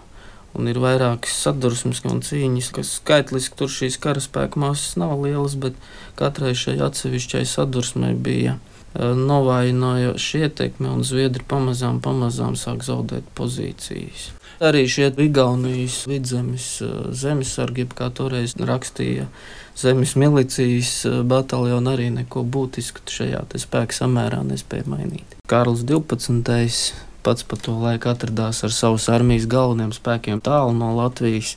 Un 0.56 0.70
ir 0.70 0.80
vairākas 0.80 1.34
sadursmes 1.44 2.00
un 2.08 2.22
cīņas, 2.24 2.70
kas 2.78 2.94
skaitliski 3.00 3.58
tur 3.58 3.72
šīs 3.72 3.98
karaspēka 4.02 4.60
masas 4.62 4.96
nav 5.00 5.18
lielas, 5.20 5.58
bet 5.60 5.76
katrai 6.18 6.54
šai 6.56 6.78
atsevišķai 6.86 7.44
sadursmei 7.50 8.14
bija 8.14 8.56
e, 8.56 9.10
novājinājoša 9.20 10.46
ietekme, 10.46 10.88
un 10.96 11.04
Zviedri 11.04 11.44
pamazām, 11.48 12.00
pamazām 12.04 12.56
sāk 12.56 12.86
zaudēt 12.86 13.28
pozīcijas. 13.36 14.30
Arī 14.64 14.86
šie 14.88 15.10
Igaunijas 15.20 16.06
vidzemes 16.08 16.70
e, 16.80 16.90
zemesargi, 17.12 17.84
kā 17.92 18.08
toreiz 18.16 18.56
rakstīja, 18.56 19.28
zemes 19.76 20.14
milicijas 20.14 21.04
eh, 21.04 21.22
bataljonu 21.22 21.92
arī 21.92 22.08
neko 22.14 22.42
būtisku 22.42 23.04
šajā 23.10 23.44
spēka 23.60 23.96
samērā 23.96 24.42
nespēja 24.46 24.88
mainīt. 24.88 25.36
Kārlis 25.50 25.84
12. 25.86 26.94
Pats 27.26 27.46
pa 27.46 27.58
to 27.60 27.74
laiku 27.82 28.12
atradās 28.12 28.62
ar 28.66 28.74
savas 28.74 29.08
armijas 29.12 29.48
galvenajiem 29.50 29.94
spēkiem 29.96 30.42
tālu 30.46 30.76
no 30.78 30.92
Latvijas. 30.96 31.56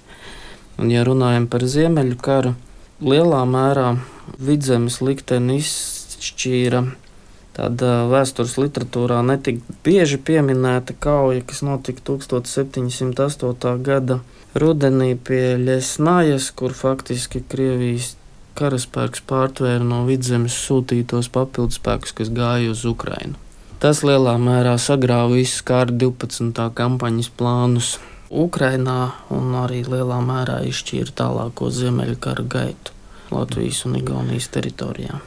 Un, 0.80 0.90
ja 0.90 1.06
runājam 1.08 1.46
par 1.52 1.68
Ziemeļu 1.70 2.18
karu, 2.24 2.56
lielā 3.04 3.44
mērā 3.48 3.94
vidzemes 4.40 5.00
likteni 5.06 5.60
izšķīra 5.62 6.84
Tāda 7.60 8.06
vēstures 8.08 8.54
literatūrā 8.56 9.18
netika 9.26 9.74
bieži 9.84 10.20
pieminēta 10.24 10.94
kauja, 11.04 11.42
kas 11.44 11.60
notika 11.66 12.06
1708. 12.08 13.74
gada 13.84 14.22
rudenī 14.56 15.10
pie 15.18 15.58
Liesnājas, 15.60 16.54
kur 16.56 16.72
faktiski 16.78 17.42
Krievijas 17.52 18.14
karaspēks 18.60 19.26
pārtvēra 19.28 19.84
no 19.84 20.06
vidzemes 20.08 20.56
sūtītos 20.56 21.28
papildspēkus, 21.36 22.16
kas 22.22 22.32
gāja 22.40 22.72
uz 22.72 22.86
Ukrajinu. 22.88 23.36
Tas 23.80 24.02
lielā 24.04 24.34
mērā 24.36 24.74
sagrāva 24.76 25.38
visus 25.38 25.62
kāra 25.64 25.94
12. 25.96 26.52
kampaņas 26.76 27.30
plānus 27.40 27.94
Ukrajinā 28.28 29.14
un 29.32 29.54
arī 29.56 29.86
lielā 29.88 30.18
mērā 30.20 30.58
izšķīra 30.68 31.14
tālāko 31.22 31.70
ziemeļkara 31.72 32.44
gaitu 32.44 32.92
Latvijas 33.32 33.86
un 33.88 33.96
Igaunijas 34.02 34.50
teritorijā. 34.52 35.22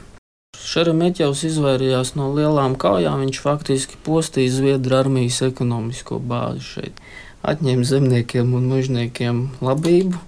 Šeremetjevs 0.61 1.41
izvairījās 1.49 2.13
no 2.13 2.29
lielām 2.37 2.77
kaujām, 2.77 3.25
viņš 3.25 3.39
faktiski 3.41 3.97
postīja 4.05 4.53
Zviedru 4.59 4.99
armijas 4.99 5.41
ekonomisko 5.49 6.21
bāzi 6.21 6.61
šeit 6.75 7.01
atņēma 7.41 7.89
zemniekiem 7.89 8.53
un 8.53 8.69
mužniekiem 8.69 9.41
labību. 9.65 10.21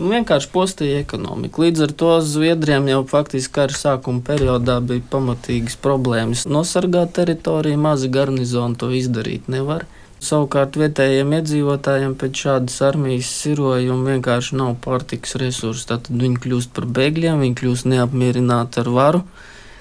Nu, 0.00 0.08
vienkārši 0.14 0.48
postīja 0.48 1.00
ekonomiku. 1.02 1.66
Līdz 1.66 1.82
ar 1.84 1.90
to 2.00 2.10
Zviedriem 2.24 2.86
jau 2.88 3.02
faktiski 3.08 3.52
kara 3.58 3.74
sākuma 3.76 4.22
periodā 4.24 4.78
bija 4.80 5.04
pamatīgas 5.12 5.74
problēmas. 5.84 6.46
Nosargāt 6.48 7.12
teritoriju, 7.18 7.76
mazi 7.76 8.08
garnizoni 8.08 8.78
to 8.80 8.88
izdarīt 8.96 9.50
nevar. 9.52 9.84
Savukārt 10.24 10.78
vietējiem 10.80 11.34
iedzīvotājiem 11.36 12.14
pēc 12.20 12.44
šādas 12.46 12.78
armijas 12.88 13.28
sirojuma 13.42 14.14
vienkārši 14.14 14.56
nav 14.56 14.74
pārtikas 14.86 15.36
resursi. 15.42 15.84
Tad 15.92 16.08
viņi 16.08 16.40
kļūst 16.46 16.72
par 16.76 16.88
bēgļiem, 16.98 17.44
viņi 17.44 17.58
kļūst 17.60 17.88
neapmierināti 17.92 18.80
ar 18.80 18.92
varu 18.96 19.24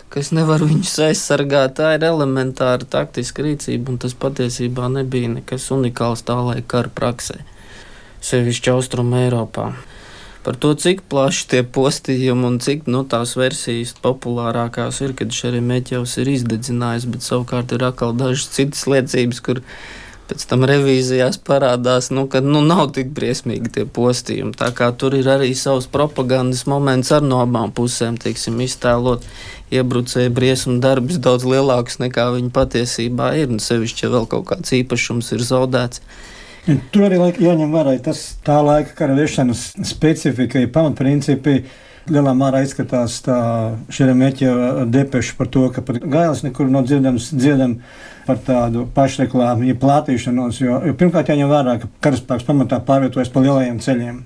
kas 0.10 0.32
nevar 0.34 0.64
viņus 0.66 0.96
aizsargāt. 1.06 1.76
Tā 1.78 1.94
ir 1.96 2.04
elementāra 2.08 2.88
taktiska 2.98 3.46
rīcība, 3.46 3.94
un 3.94 4.02
tas 4.02 4.18
patiesībā 4.18 4.90
nebija 4.92 5.30
nekas 5.38 5.70
unikāls 5.76 6.26
tā 6.28 6.40
laika 6.42 6.66
kara 6.76 6.92
praksē, 7.00 7.38
sevišķi 8.32 8.74
Austrum 8.74 9.14
Eiropā. 9.22 9.70
Par 10.50 10.58
to, 10.58 10.72
cik 10.74 11.04
plaši 11.06 11.44
tie 11.46 11.60
postījumi 11.62 12.48
un 12.48 12.56
cik 12.58 12.88
nu, 12.90 13.04
tās 13.06 13.36
versijas 13.38 13.92
populārākās 14.02 14.98
ir, 15.06 15.12
kad 15.14 15.30
Šeremetjevs 15.30 16.16
ir 16.24 16.32
izdedzinājis, 16.32 17.06
bet 17.06 17.22
savukārt 17.22 17.76
ir 17.78 17.86
atkal 17.86 18.16
dažas 18.18 18.48
citas 18.56 18.88
liecības, 18.90 19.44
kur 19.46 19.62
pēc 20.26 20.48
tam 20.50 20.66
revīzijās 20.66 21.38
parādās, 21.46 22.10
nu, 22.10 22.24
ka 22.34 22.42
nu, 22.42 22.64
nav 22.66 22.96
tik 22.98 23.14
briesmīgi 23.14 23.76
tie 23.78 23.86
postījumi. 23.86 24.56
Tā 24.58 24.72
kā 24.74 24.90
tur 24.90 25.20
ir 25.20 25.30
arī 25.30 25.52
savs 25.54 25.86
propagandas 25.94 26.66
moments 26.66 27.14
ar 27.14 27.22
no 27.30 27.44
abām 27.46 27.70
pusēm, 27.70 28.18
teiksim, 28.18 28.58
iztēlot 28.66 29.30
iebrucēju 29.70 30.34
briesmu 30.34 30.80
darbs 30.82 31.22
daudz 31.22 31.46
lielāks 31.46 32.02
nekā 32.02 32.26
viņi 32.40 32.50
patiesībā 32.58 33.36
ir, 33.38 33.54
un 33.54 33.62
sevišķi, 33.62 34.08
ja 34.08 34.14
vēl 34.18 34.26
kaut 34.34 34.50
kāds 34.56 34.74
īpašums 34.82 35.30
ir 35.38 35.46
zaudēts. 35.46 36.02
Tur 36.94 37.08
arī 37.08 37.18
jāņem 37.42 37.72
vērā 37.74 37.96
tas 38.06 38.20
tā 38.46 38.60
laika 38.62 38.94
kara 38.98 39.16
vešanas 39.18 39.72
specifika, 39.90 40.62
pamatprincipi 40.74 41.64
lielā 42.10 42.34
mērā 42.38 42.62
izskatās 42.66 43.20
tā 43.26 43.38
šeremeķa 43.94 44.86
depeša 44.90 45.36
par 45.38 45.50
to, 45.54 45.66
ka 45.74 45.84
gailis 46.00 46.44
nekur 46.46 46.70
nav 46.72 46.88
dzirdams, 46.90 47.32
dzirdam 47.36 47.78
par 48.28 48.42
tādu 48.46 48.86
pašreklāmu, 48.96 49.68
ja 49.70 49.78
plātīšanos, 49.80 50.62
jo, 50.62 50.82
jo 50.90 50.98
pirmkārt 50.98 51.32
jāņem 51.34 51.50
vērā, 51.50 51.78
ka 51.82 51.90
karaspēks 52.06 52.48
pamatā 52.48 52.82
pārvietojas 52.86 53.32
pa 53.34 53.44
lielajiem 53.46 53.82
ceļiem. 53.86 54.22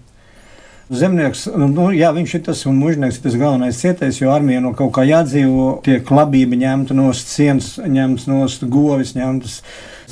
Zemnieks, 0.94 1.48
nu, 1.58 1.88
jā, 1.96 2.12
viņš 2.14 2.36
ir 2.38 2.44
tas 2.46 2.60
un 2.70 2.78
mužnieks 2.78 3.18
ir 3.18 3.24
tas 3.26 3.38
galvenais 3.40 3.80
cietais, 3.82 4.20
jo 4.22 4.30
armija 4.34 4.62
no 4.62 4.74
kaut 4.78 4.92
kā 4.94 5.06
jādzīvo, 5.08 5.80
tiek 5.86 6.12
labība 6.14 6.60
ņemta 6.60 6.98
no 6.98 7.08
sienas, 7.18 7.76
ņemts 7.82 8.28
no 8.30 8.44
govis, 8.70 9.16
ņemtas 9.18 9.62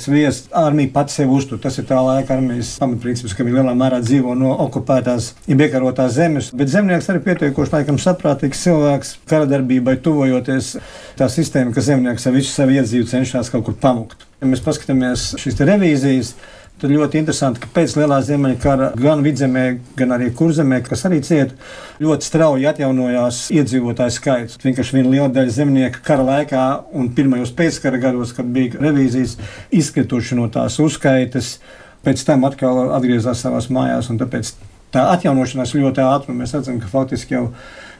sviests. 0.02 0.48
Armija 0.52 0.90
pati 0.94 1.12
sevi 1.12 1.30
uztur. 1.36 1.60
Tas 1.62 1.78
ir 1.78 1.86
tā 1.88 1.98
laika 2.02 2.36
armijas 2.36 2.74
pamatprincips, 2.80 3.34
ka 3.36 3.46
viņi 3.46 3.60
lielā 3.60 3.74
mērā 3.78 4.00
dzīvo 4.02 4.34
no 4.38 4.54
okupētās, 4.66 5.32
ja 5.46 5.58
iekarotās 5.58 6.16
zemes. 6.16 6.50
Bet 6.56 6.72
zemnieks 6.72 7.10
arī 7.12 7.22
pietiekoši 7.26 7.76
laikam 7.76 8.00
saprātīgs 8.02 8.64
cilvēks, 8.66 9.14
kara 9.30 9.48
darbībai 9.50 9.98
tuvojoties. 10.02 10.74
Tā 11.18 11.28
sistēma, 11.30 11.74
ka 11.74 11.84
zemnieks 11.84 12.26
ar 12.26 12.36
visu 12.36 12.50
savu 12.52 12.74
iedzīvu 12.78 13.08
cenšas 13.12 13.52
kaut 13.52 13.68
kur 13.68 13.78
pamukt. 13.78 14.26
Ja 14.42 14.48
mēs 14.50 14.64
paskatāmies 14.64 15.32
šīs 15.38 15.60
revīzijas, 15.62 16.34
Tad 16.82 16.90
ļoti 16.90 17.20
interesanti, 17.20 17.60
ka 17.62 17.68
pēc 17.76 17.92
Lielā 17.94 18.16
Ziemeļkara 18.26 18.88
gan 18.98 19.20
vidzemē, 19.22 19.60
gan 19.94 20.16
arī 20.16 20.32
kurzemē, 20.34 20.80
kas 20.82 21.04
arī 21.06 21.20
cieta, 21.22 21.54
ļoti 22.02 22.26
strauji 22.26 22.66
atjaunojās 22.66 23.38
iedzīvotāju 23.54 24.14
skaits. 24.16 24.58
Vienkārši 24.64 24.96
viena 24.96 25.12
liela 25.12 25.28
daļa 25.30 25.54
zemnieku 25.54 26.02
kara 26.02 26.24
laikā 26.26 26.64
un 26.98 27.12
pirmajos 27.14 27.54
pēckara 27.54 28.00
gados, 28.02 28.32
kad 28.34 28.50
bija 28.50 28.82
revīzijas, 28.82 29.36
izkrituši 29.78 30.40
no 30.40 30.48
tās 30.50 30.80
uzskaites, 30.82 31.52
pēc 32.02 32.26
tam 32.26 32.48
atkal 32.50 32.88
atgriezās 32.98 33.46
savās 33.46 33.70
mājās. 33.70 34.10
Tāpēc 34.10 34.50
tā 34.90 35.06
atjaunošanās 35.14 35.76
ļoti 35.78 36.02
ātri, 36.02 36.34
un 36.34 36.42
mēs 36.42 36.56
redzam, 36.58 36.82
ka 36.82 36.90
faktiski 36.90 37.38
jau 37.38 37.44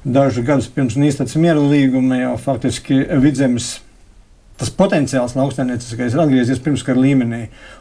dažus 0.03 0.43
gadus 0.51 0.71
pirms 0.75 0.99
Nīstas 0.99 1.39
miera 1.39 1.63
līguma 1.63 2.19
jau 2.19 2.35
faktiski 2.51 3.05
vidzemes 3.23 3.77
tas 4.63 4.71
potenciāls 4.79 5.35
lauksaimnieciskais 5.35 6.15
ir 6.15 6.23
atgriezies 6.23 6.61
pirmskara 6.63 7.01
līmenī, 7.03 7.41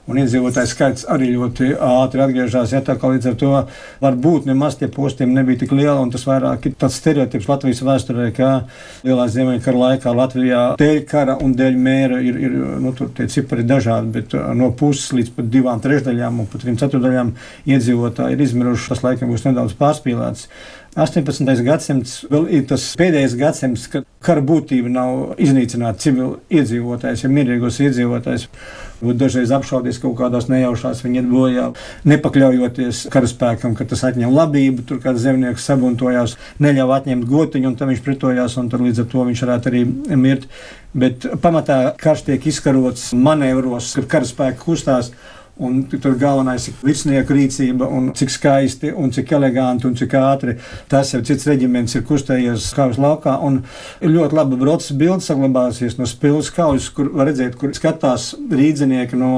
un 0.09 0.17
iedzīvotāju 0.17 0.69
skaits 0.71 1.05
arī 1.13 1.29
ļoti 1.35 1.75
ātri 1.77 2.23
atgriežas. 2.25 2.73
Ja, 2.73 2.81
tā 2.85 2.95
kā 2.97 3.11
līdz 3.11 3.29
ar 3.29 3.37
to 3.37 3.51
varbūt 4.01 4.47
nemaz 4.49 4.79
tie 4.79 4.89
postījumi 4.91 5.37
nebija 5.37 5.61
tik 5.61 5.75
lieli, 5.77 5.93
un 6.01 6.09
tas 6.13 6.25
vairāk 6.25 6.65
ir 6.65 6.75
tāds 6.81 6.97
stereotips 6.97 7.49
Latvijas 7.51 7.83
vēsturē, 7.85 8.31
ka 8.33 8.49
lielā 9.05 9.27
ziemeļkara 9.29 9.83
laikā 9.83 10.15
Latvijā 10.17 10.63
dēļ 10.81 10.99
kara 11.11 11.37
un 11.45 11.53
dēļ 11.59 11.79
mēra 11.85 12.21
ir, 12.25 12.41
ir 12.49 12.57
nu, 12.81 12.95
tie 12.97 13.29
cipari 13.29 13.67
dažādi, 13.67 14.13
bet 14.17 14.37
no 14.57 14.71
puses 14.77 15.13
līdz 15.19 15.33
pat 15.37 15.53
divām 15.53 15.83
trešdaļām 15.85 16.41
un 16.41 16.49
pat 16.49 16.65
trim 16.65 16.81
ceturdaļām 16.81 17.35
iedzīvotāji 17.69 18.37
ir 18.37 18.45
izmiruši. 18.47 18.89
Tas 18.95 19.05
laikam 19.05 19.29
būs 19.29 19.45
nedaudz 19.45 19.77
pārspīlēts. 19.77 20.49
18. 20.91 21.47
gadsimts 21.63 22.17
vēl 22.27 22.49
ir 22.51 22.63
tas 22.67 22.83
pēdējais 22.99 23.37
gadsimts, 23.39 23.85
kad 23.87 24.03
kara 24.19 24.41
būtība 24.43 24.89
nav 24.91 25.39
iznīcināta 25.39 26.03
civili 26.03 26.33
iedzīvotājs, 26.51 27.23
ja 27.23 27.31
mierīgos 27.31 27.79
iedzīvotājs. 27.85 28.49
Dažreiz 28.99 29.53
apšaudīs 29.55 30.01
kaut 30.03 30.17
kādās 30.19 30.49
nejaušās, 30.51 30.99
viņi 31.05 31.21
iet 31.21 31.31
bojā, 31.31 31.69
nepakļaujoties 32.11 33.05
karaspēkam, 33.13 33.73
ka 33.79 33.87
tas 33.87 34.03
atņem 34.11 34.35
labību. 34.35 34.83
Tur 34.89 34.99
kāds 35.01 35.23
zemnieks 35.23 35.65
sabuntojās, 35.71 36.35
neļāva 36.61 36.99
atņemt 36.99 37.25
gotiņu, 37.31 37.71
un 37.71 37.79
tam 37.79 37.93
viņš 37.93 38.05
pretojās, 38.05 38.59
un 38.59 38.69
līdz 38.69 39.05
ar 39.05 39.11
to 39.15 39.27
viņš 39.31 39.47
varētu 39.47 39.71
arī 39.71 39.85
mirt. 40.19 40.49
Bet 40.91 41.23
pamatā 41.39 41.85
karš 41.97 42.27
tiek 42.27 42.51
izkarots 42.51 43.13
manevros, 43.15 43.93
kad 43.95 44.11
karaspēki 44.17 44.59
kustās. 44.67 45.15
Un 45.61 45.83
tur 45.85 46.15
galvenais 46.17 46.63
ir 46.71 46.77
virsnieku 46.81 47.35
rīcība, 47.37 47.85
un 47.85 48.07
cik 48.17 48.31
skaisti, 48.33 48.89
un 48.97 49.11
cik 49.13 49.35
eleganti 49.37 49.85
un 49.85 49.93
cik 49.99 50.15
ātri 50.17 50.55
tas 50.89 51.11
jau 51.13 51.21
cits 51.25 51.45
reģiments 51.45 51.93
ir 51.99 52.05
kustējies 52.07 52.71
kaujas 52.73 52.97
laukā. 53.01 53.35
Ir 54.01 54.15
ļoti 54.15 54.39
laba 54.39 54.57
brodas 54.57 54.89
bilde 54.97 55.21
saglabājusies 55.21 55.99
no 55.99 56.09
spilves 56.09 56.49
kaujas, 56.55 56.89
kur 56.89 57.11
var 57.13 57.29
redzēt, 57.29 57.59
kur 57.61 57.75
skatās 57.77 58.31
rīdzinieki 58.49 59.21
no 59.21 59.35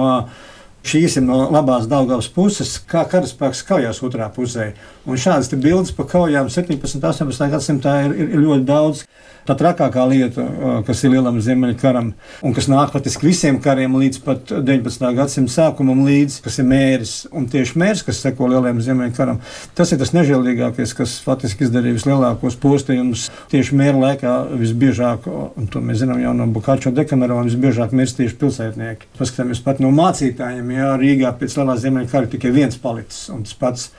šīs 0.87 1.19
ir 1.19 1.27
no 1.27 1.43
labās 1.51 1.89
Daugavas 1.91 2.29
puses, 2.31 2.77
kā 2.87 3.03
karaspēks 3.09 3.63
kaujās 3.67 3.99
otrā 4.03 4.29
pusē. 4.31 4.71
Un 5.03 5.19
šādas 5.19 5.51
bildes 5.59 5.91
par 5.91 6.07
kaujām 6.07 6.47
17. 6.47 6.95
un 6.95 7.03
18. 7.03 7.49
gadsimtā 7.51 7.97
ir, 8.05 8.13
ir, 8.15 8.29
ir 8.37 8.43
ļoti 8.45 8.63
daudz 8.67 9.03
tā 9.43 9.55
trakākā 9.59 10.05
lieta, 10.07 10.45
kas 10.87 11.01
ir 11.03 11.11
lielam 11.17 11.39
ziemeļkaram, 11.43 12.11
un 12.47 12.55
kas 12.55 12.69
nāk 12.71 12.93
patiesībā 12.93 13.27
visiem 13.27 13.59
kariem 13.63 13.97
līdz 13.99 14.21
pat 14.23 14.53
19. 14.55 15.09
gadsimta 15.17 15.51
sākumam, 15.51 16.05
līdz, 16.07 16.37
kas 16.45 16.61
ir 16.63 16.67
mērs. 16.69 17.15
Un 17.35 17.49
tieši 17.51 17.81
mērs, 17.81 18.05
kas 18.07 18.21
seko 18.23 18.47
lielajam 18.53 18.79
ziemeļkaram, 18.85 19.41
tas 19.75 19.91
ir 19.91 19.99
tas 19.99 20.13
nežēlīgākais, 20.15 20.95
kas 20.95 21.17
faktiski 21.25 21.67
izdarīja 21.67 21.97
vislielākos 21.99 22.55
postījumus 22.63 23.27
tieši 23.51 23.79
mēra 23.79 23.99
laikā 24.05 24.37
visbiežāk, 24.63 25.27
un 25.27 25.67
to 25.67 25.83
mēs 25.83 25.99
zinām 26.05 26.23
jau 26.23 26.31
no 26.37 26.47
Bukačo 26.55 26.95
dekamerona, 26.95 27.49
visbiežāk 27.49 27.91
mirst 27.91 28.21
tieši 28.21 28.39
pilsētnieki. 28.39 29.11
Paskatāmies 29.19 29.63
pat 29.65 29.83
no 29.83 29.91
mācītājiem, 29.95 30.75
jā, 30.77 30.91
Rīgā 31.03 31.35
pēc 31.39 31.59
lielā 31.59 31.79
ziemeļkara 31.83 32.31
tikai 32.37 32.55
viens 32.55 32.79
palicis, 32.79 33.27
un 33.33 33.43
tas 33.43 33.59
pats 33.59 33.89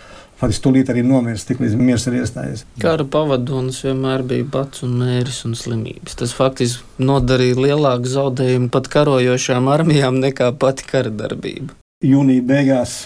faktiski 0.44 0.66
tūlīt 0.66 0.92
arī 0.92 1.04
nomirst, 1.06 1.48
tik 1.48 1.62
līdz 1.64 1.78
miers 1.80 2.04
ir 2.10 2.18
iestājies. 2.20 2.64
Kara 2.82 3.06
pavadonis 3.08 3.80
vienmēr 3.86 4.24
bija 4.28 4.46
bats 4.56 4.84
un 4.84 4.98
mēris 5.00 5.40
un 5.48 5.56
slimības. 5.58 6.18
Tas 6.20 6.34
faktiski 6.36 7.04
nodarīja 7.04 7.56
lielāku 7.64 8.12
zaudējumu 8.12 8.70
pat 8.74 8.90
karojošām 8.92 9.72
armijām 9.72 10.20
nekā 10.22 10.52
pati 10.60 10.86
kara 10.90 11.12
darbība. 11.14 11.72
Jūnija 12.04 12.44
beigās 12.44 12.98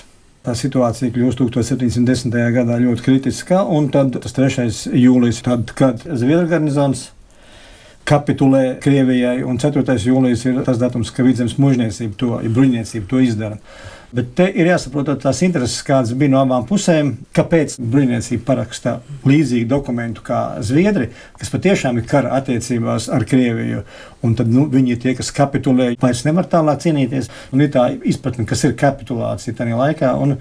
tā 0.46 0.55
situācija 0.59 1.12
kļūst 1.14 1.42
1710. 1.44 2.35
gadā 2.55 2.79
ļoti 2.83 3.05
kritiska, 3.05 3.62
un 3.62 3.90
tad 3.94 4.16
tas 4.22 4.35
3. 4.35 4.66
jūlijas, 4.96 5.42
tad, 5.46 5.70
kad 5.79 6.03
Zviedru 6.03 6.48
garnizons 6.51 7.09
kapitulē 8.09 8.79
Krievijai, 8.81 9.42
un 9.44 9.61
4. 9.61 9.85
jūlijas 10.09 10.46
ir 10.48 10.62
tas 10.64 10.81
datums, 10.81 11.12
kad 11.12 11.29
vidzemes 11.29 11.59
mužniecība 11.61 12.16
to, 12.18 12.33
ja 12.44 12.53
bruņniecība 12.53 13.11
to 13.11 13.20
izdara. 13.20 13.61
Bet 14.09 14.31
te 14.38 14.47
ir 14.49 14.71
jāsaprot 14.71 15.11
tās 15.21 15.42
intereses, 15.44 15.83
kādas 15.85 16.14
bija 16.16 16.33
no 16.33 16.38
abām 16.40 16.64
pusēm. 16.68 17.11
Kāpēc 17.37 17.75
bruņniecība 17.77 18.47
paraksta 18.47 18.94
līdzīgu 19.29 19.68
dokumentu 19.68 20.25
kā 20.25 20.40
Zviedri, 20.64 21.11
kas 21.37 21.53
patiešām 21.53 22.01
ir 22.01 22.07
kara 22.09 22.33
attiecībās 22.38 23.11
ar 23.12 23.27
Krieviju. 23.29 23.83
Un 24.25 24.35
tad 24.38 24.49
nu, 24.49 24.64
viņi 24.73 24.94
ir 24.94 25.03
tie, 25.03 25.14
kas 25.18 25.29
kapitulē, 25.37 25.90
vairs 26.01 26.25
nevar 26.25 26.49
tālāk 26.49 26.81
cīnīties. 26.87 27.29
Un 27.53 27.66
ir 27.66 27.73
tā 27.75 27.90
izpratne, 28.09 28.49
kas 28.49 28.64
ir 28.64 28.77
kapitulācija 28.81 29.61
tajā 29.61 29.79
laikā. 29.85 30.16
Un, 30.16 30.38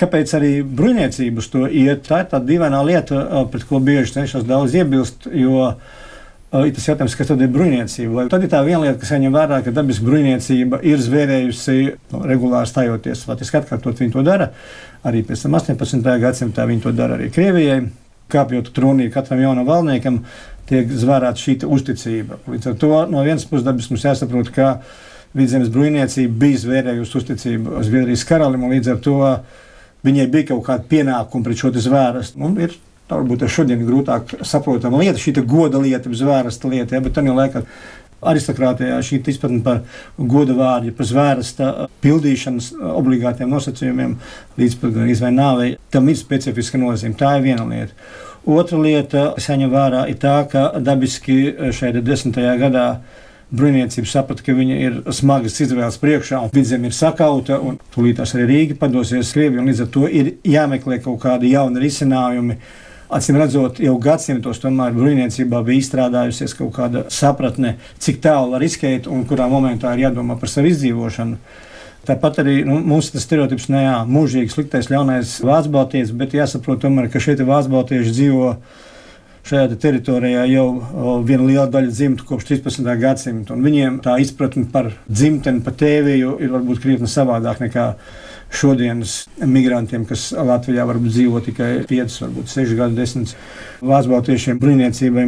Kāpēc 0.00 0.32
arī 0.34 0.52
bruņniecības 0.64 1.48
to 1.52 1.66
iet? 1.68 2.06
Tā 2.08 2.22
ir 2.22 2.30
tāda 2.30 2.48
dīvaina 2.48 2.80
lieta, 2.82 3.20
pret 3.52 3.66
ko 3.68 3.78
bieži 3.84 4.16
cenšas 4.16 4.46
daudz 4.48 4.74
iebilst. 4.74 5.28
Jo 5.28 5.74
ir 6.60 6.74
tas 6.76 6.86
jautājums, 6.90 7.14
kas 7.16 7.30
tad 7.30 7.40
ir 7.40 7.50
bruņniecība. 7.52 8.12
Vai 8.12 8.24
tad 8.28 8.42
ir 8.44 8.50
tā 8.52 8.60
viena 8.66 8.82
lieta, 8.82 8.98
kas 9.00 9.12
jāņem 9.14 9.32
vērā, 9.32 9.62
ka 9.64 9.72
dabiska 9.72 10.04
bruņniecība 10.04 10.82
ir 10.84 11.00
zvērējusi 11.00 11.76
nu, 12.12 12.20
regulāri 12.28 12.68
stājoties, 12.68 13.24
faktiski 13.28 13.62
atkārtot 13.62 14.02
viņi 14.02 14.12
to 14.12 14.24
dara. 14.26 14.50
Arī 15.08 15.22
pēc 15.26 15.46
tam 15.46 15.56
18. 15.56 16.10
gadsimtā 16.22 16.66
viņi 16.68 16.84
to 16.84 16.92
dara 16.96 17.16
arī 17.16 17.30
Krievijai. 17.32 17.80
Kāpjot 18.32 18.68
tronī 18.76 19.08
katram 19.12 19.40
jaunam 19.40 19.66
valdniekam, 19.68 20.20
tiek 20.68 20.92
zvērēta 20.92 21.40
šī 21.40 21.56
uzticība. 21.68 22.38
Līdz 22.52 22.70
ar 22.70 22.78
to 22.84 22.92
no 23.10 23.24
vienas 23.24 23.48
puses 23.48 23.64
dabas 23.66 23.88
mums 23.92 24.06
jāsaprot, 24.06 24.52
ka 24.52 24.76
vidzemes 25.36 25.72
bruņniecība 25.72 26.38
bija 26.44 26.62
zvērējusi 26.66 27.20
uzticību 27.20 27.82
Zviedrijas 27.88 28.28
karalim, 28.28 28.64
un 28.64 28.76
līdz 28.76 28.92
ar 28.92 29.04
to 29.04 29.18
viņai 30.04 30.28
bija 30.32 30.52
kaut 30.52 30.64
kāda 30.68 30.88
pienākuma 30.88 31.48
pret 31.48 31.64
šo 31.64 31.72
zvērstu. 31.80 32.40
Tā 33.12 33.18
varbūt 33.18 33.42
ir 33.44 33.50
šodien 33.52 33.80
grūtāk 33.84 34.30
saprotama 34.48 35.02
lieta, 35.02 35.20
šī 35.20 35.34
goda 35.44 35.76
lieta, 35.76 36.08
zvērsta 36.08 36.70
lieta, 36.72 36.94
ja, 36.96 37.02
bet 37.04 37.12
tā 37.12 37.20
laikā 37.20 37.60
aristokrātijā 38.24 39.02
šī 39.04 39.18
izpratne 39.34 39.58
par 39.66 39.82
goda 40.16 40.54
vārdu, 40.56 40.94
par 40.96 41.08
zvērsta 41.10 41.90
pildīšanas 42.00 42.70
obligātiem 42.94 43.50
nosacījumiem 43.52 44.14
līdz 44.56 44.76
pat 44.80 44.96
izvēlei 45.12 45.36
nāvei, 45.36 45.70
tam 45.92 46.08
ir 46.08 46.16
specifiska 46.16 46.80
nozīme. 46.80 47.18
Tā 47.20 47.34
ir 47.36 47.44
viena 47.50 47.66
lieta. 47.68 47.92
Otra 48.48 48.78
lieta, 48.80 49.26
kas 49.36 49.50
jāņem 49.50 49.74
vērā, 49.74 50.06
ir 50.08 50.16
tā, 50.22 50.38
ka 50.48 50.70
dabiski 50.80 51.36
šeit 51.76 52.00
desmitajā 52.06 52.54
gadā 52.62 52.86
bruņniecība 53.52 54.08
saprata, 54.08 54.46
ka 54.46 54.54
viņa 54.56 54.78
ir 54.86 54.96
smagas 55.12 55.60
izvēles 55.60 56.00
priekšā, 56.00 56.46
un 56.46 56.54
vidzeme 56.54 56.88
ir 56.88 56.96
sakauta, 56.96 57.60
un 57.60 57.76
tūlītās 57.92 58.32
arī 58.38 58.48
Rīga 58.48 58.78
padosies 58.80 59.34
Krievijai, 59.36 59.60
un 59.60 59.68
līdz 59.68 59.84
ar 59.84 59.92
to 59.92 60.08
ir 60.08 60.32
jāmeklē 60.48 61.02
kaut 61.04 61.20
kādi 61.26 61.52
jauni 61.52 61.84
risinājumi 61.84 62.56
Acīm 63.12 63.36
redzot, 63.36 63.76
jau 63.82 63.92
gadsimtos 64.00 64.60
tomēr 64.62 64.94
brīvniecībā 64.96 65.58
bija 65.66 65.82
izstrādājusies 65.82 66.54
kaut 66.56 66.70
kāda 66.78 67.02
sapratne, 67.12 67.74
cik 68.00 68.22
tālu 68.24 68.54
var 68.54 68.62
riskēt 68.64 69.08
un 69.10 69.26
kurā 69.28 69.50
momentā 69.52 69.92
ir 69.92 70.06
jādomā 70.06 70.38
par 70.40 70.48
savu 70.48 70.70
izdzīvošanu. 70.70 71.36
Tāpat 72.08 72.40
arī 72.42 72.54
nu, 72.66 72.78
mums 72.80 73.12
tas 73.12 73.22
stereotips, 73.26 73.68
ne 73.70 73.84
jā, 73.84 73.98
mūžīgi 74.08 74.54
sliktais, 74.54 74.88
ļaunais 74.90 75.36
vācu 75.44 75.74
baltietis, 75.76 76.14
bet 76.18 76.32
jāsaprot 76.34 76.80
tomēr, 76.82 77.10
ka 77.12 77.20
šeit 77.22 77.44
vācu 77.46 77.70
baltieši 77.76 78.16
dzīvo 78.16 78.48
šajā 79.46 79.76
teritorijā 79.82 80.42
jau 80.48 80.66
viena 81.26 81.46
liela 81.46 81.68
daļa 81.70 81.92
dzimtu 81.92 82.26
kopš 82.26 82.48
13. 82.48 82.90
gadsimta. 82.98 83.54
Viņiem 83.58 84.00
tā 84.02 84.16
izpratne 84.22 84.64
par 84.72 84.92
dzimteni, 85.10 85.62
par 85.66 85.76
tēviju 85.78 86.36
ir 86.42 86.52
varbūt 86.56 86.82
krietni 86.82 87.10
savādāk 87.10 87.62
nekā 87.66 87.86
šodienas 88.52 89.14
migrantiem, 89.40 90.04
kas 90.08 90.30
Latvijā 90.36 90.84
varbūt 90.88 91.14
dzīvo 91.14 91.40
tikai 91.46 91.70
5, 91.88 92.18
varbūt 92.26 92.52
6 92.52 92.76
gadu 92.78 92.98
desmit 92.98 93.32
vācbaltiešiem 93.84 94.60
brīvniecībai. 94.62 95.26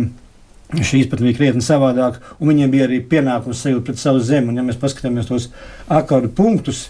Šī 0.74 1.04
izpratne 1.04 1.28
bija 1.28 1.38
krietni 1.38 1.62
savādāka, 1.62 2.22
un 2.40 2.50
viņiem 2.50 2.72
bija 2.72 2.86
arī 2.88 2.98
pienākums 3.06 3.60
sajūta 3.62 3.84
pret 3.86 4.00
savu 4.00 4.22
zemi. 4.24 4.50
Un, 4.50 4.58
ja 4.58 4.64
mēs 4.66 4.80
paskatāmies 4.80 5.28
tos 5.28 5.50
akordu 5.92 6.32
punktus, 6.34 6.88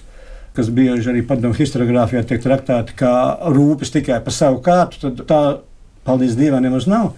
kas 0.56 0.70
bieži 0.72 1.10
arī 1.10 1.24
padomu 1.26 1.56
historiografijā 1.58 2.22
tiek 2.28 2.42
traktēti 2.42 2.94
kā 2.98 3.12
rūpes 3.52 3.92
tikai 3.92 4.20
par 4.24 4.34
savu 4.34 4.62
kārtu, 4.64 5.02
tad 5.02 5.24
tā, 5.28 5.40
paldies 6.06 6.38
Dievam, 6.38 6.62
nemaz 6.64 6.86
nav. 6.90 7.12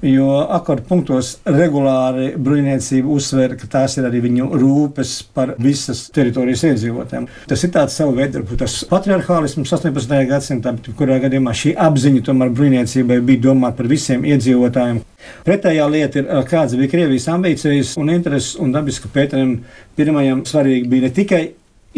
Jo 0.00 0.46
akordu 0.48 0.86
punktos 0.88 1.34
regulāri 1.44 2.30
bruņniecība 2.40 3.10
uzsver, 3.12 3.52
ka 3.60 3.66
tās 3.68 3.98
ir 4.00 4.06
arī 4.08 4.22
viņu 4.24 4.46
rūpes 4.56 5.10
par 5.36 5.52
visas 5.60 6.06
teritorijas 6.14 6.62
iedzīvotājiem. 6.70 7.26
Tas 7.50 7.64
ir 7.66 7.72
tāds 7.74 7.98
savu 8.00 8.14
veidu, 8.16 8.40
tas 8.56 8.78
patriarchālisms 8.88 9.74
18. 9.76 10.16
gadsimtā, 10.30 10.72
bet 10.78 10.88
kurā 10.96 11.20
gadījumā 11.20 11.52
šī 11.52 11.74
apziņa 11.84 12.24
tomēr 12.30 12.54
bruņniecībai 12.56 13.20
bija 13.28 13.44
domāta 13.50 13.82
par 13.82 13.90
visiem 13.92 14.24
iedzīvotājiem. 14.24 15.02
Pretējā 15.44 15.92
lieta 15.92 16.22
ir, 16.22 16.32
kādas 16.48 16.80
bija 16.80 16.94
Krievijas 16.96 17.28
ambīcijas 17.36 17.92
un 18.00 18.16
intereses, 18.16 18.56
un 18.56 18.72
dabiski 18.72 19.12
Pēterim 19.12 19.58
pirmajam 20.00 20.46
svarīgi 20.48 20.88
bija 20.88 21.10
ne 21.10 21.14
tikai 21.20 21.44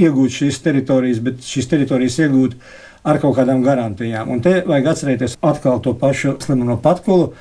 iegūt 0.03 0.41
šīs 0.41 0.63
teritorijas, 0.67 1.23
bet 1.23 1.47
šīs 1.47 1.71
teritorijas 1.71 2.19
iegūt 2.27 2.59
ar 3.07 3.23
kaut 3.23 3.39
kādām 3.39 3.63
garantijām. 3.63 4.31
Un 4.31 4.43
te 4.43 4.61
vajag 4.67 4.95
atcerēties 4.97 5.39
atkal 5.39 5.79
to 5.85 5.95
pašu 5.99 6.41
slimu 6.43 6.67
no 6.67 6.83
patkulu 6.83 7.33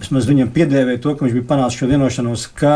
vismaz 0.00 0.28
viņam 0.28 0.50
piedēvēja 0.54 1.02
to, 1.04 1.14
ka 1.14 1.26
viņš 1.26 1.36
bija 1.36 1.48
panācis 1.52 1.80
šo 1.80 1.90
vienošanos, 1.90 2.46
ka 2.58 2.74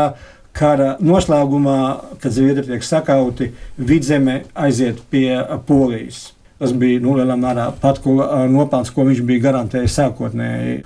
kara 0.55 0.95
noslēgumā, 1.03 1.79
kad 2.21 2.33
zviedri 2.35 2.67
tiek 2.69 2.85
sakauti, 2.85 3.51
vidzeme 3.77 4.43
aiziet 4.55 5.01
pie 5.11 5.41
Polijas. 5.67 6.29
Tas 6.61 6.71
bija 6.71 7.01
nu, 7.03 7.17
lielā 7.17 7.35
mērā 7.35 7.67
patkula 7.81 8.45
nopelns, 8.47 8.93
ko 8.95 9.03
viņš 9.09 9.19
bija 9.27 9.49
garantējis 9.49 9.97
sākotnēji. 9.99 10.77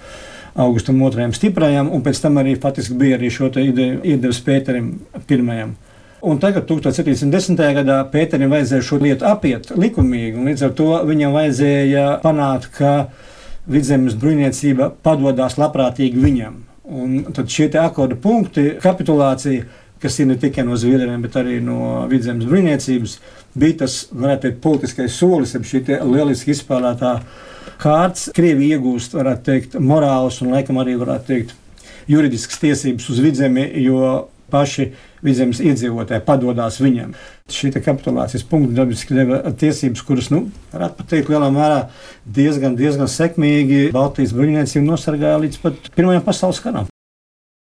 Augustam 0.60 0.98
otrajam 1.06 1.32
stiprajam, 1.38 1.92
un 1.94 2.02
pēc 2.04 2.24
tam 2.24 2.40
arī 2.42 2.56
faktiski 2.60 2.98
bija 2.98 3.20
arī 3.20 3.30
šo 3.32 3.52
ideju 3.54 4.02
iedevis 4.02 4.42
Pēterim 4.44 4.90
pirmajam. 5.30 5.76
Un 6.26 6.40
tagad, 6.42 6.66
1710. 6.68 7.62
gadā, 7.78 8.00
Pēterim 8.12 8.52
vajadzēja 8.52 8.84
šo 8.84 8.98
lietu 9.00 9.28
apiet 9.30 9.70
likumīgi, 9.72 10.36
un 10.36 10.50
līdz 10.50 10.66
ar 10.68 10.74
to 10.76 10.90
viņam 11.08 11.38
vajadzēja 11.38 12.08
panākt, 12.26 12.74
ka 12.76 12.92
vidzemes 13.70 14.18
bruņniecība 14.20 14.90
padodas 15.06 15.58
labprātīgi 15.60 16.22
viņam. 16.24 16.58
Un 16.90 17.20
tad 17.36 17.52
šie 17.54 17.70
akordu 17.78 18.18
punkti, 18.18 18.72
kapitulācija, 18.82 19.68
kas 20.02 20.18
ir 20.20 20.30
ne 20.32 20.38
tikai 20.40 20.66
no 20.66 20.78
Zviedriem, 20.80 21.22
bet 21.22 21.38
arī 21.38 21.60
no 21.62 22.08
vidzemes 22.10 22.48
bruņniecības, 22.50 23.16
bija 23.60 23.84
tas, 23.84 24.00
varētu 24.14 24.48
teikt, 24.48 24.62
politiskais 24.64 25.18
solis, 25.20 25.54
ap 25.58 25.68
šī 25.68 25.84
lieliski 26.08 26.56
izspēlētā 26.56 27.14
kārtas. 27.82 28.30
Krievija 28.36 28.80
iegūst, 28.80 29.14
varētu 29.20 29.46
teikt, 29.52 29.78
morāls 29.82 30.42
un, 30.44 30.54
laikam, 30.56 30.80
arī 30.82 30.96
varētu 31.00 31.30
teikt, 31.30 31.56
juridiskas 32.10 32.62
tiesības 32.64 33.10
uz 33.14 33.22
vidzemi, 33.22 33.68
jo 33.84 34.30
paši 34.50 34.90
vidzemes 35.26 35.62
iedzīvotāji 35.64 36.26
padodas 36.28 36.80
viņam. 36.82 37.16
Šī 37.50 37.72
kapitulācijas 37.78 38.46
punkta 38.50 38.82
dabiski 38.82 39.18
deva 39.18 39.42
tiesības, 39.50 40.04
kuras, 40.06 40.30
nu, 40.34 40.46
varētu 40.74 41.02
pateikt, 41.02 41.34
lielā 41.34 41.50
mērā 41.54 41.82
diezgan, 42.26 42.78
diezgan 42.80 43.10
sekmīgi 43.10 43.90
Baltijas 43.96 44.36
bruņniecību 44.38 44.86
nosargāja 44.86 45.42
līdz 45.44 45.60
pat 45.64 45.92
Pirmajam 45.96 46.26
pasaules 46.28 46.62
karam. 46.64 46.88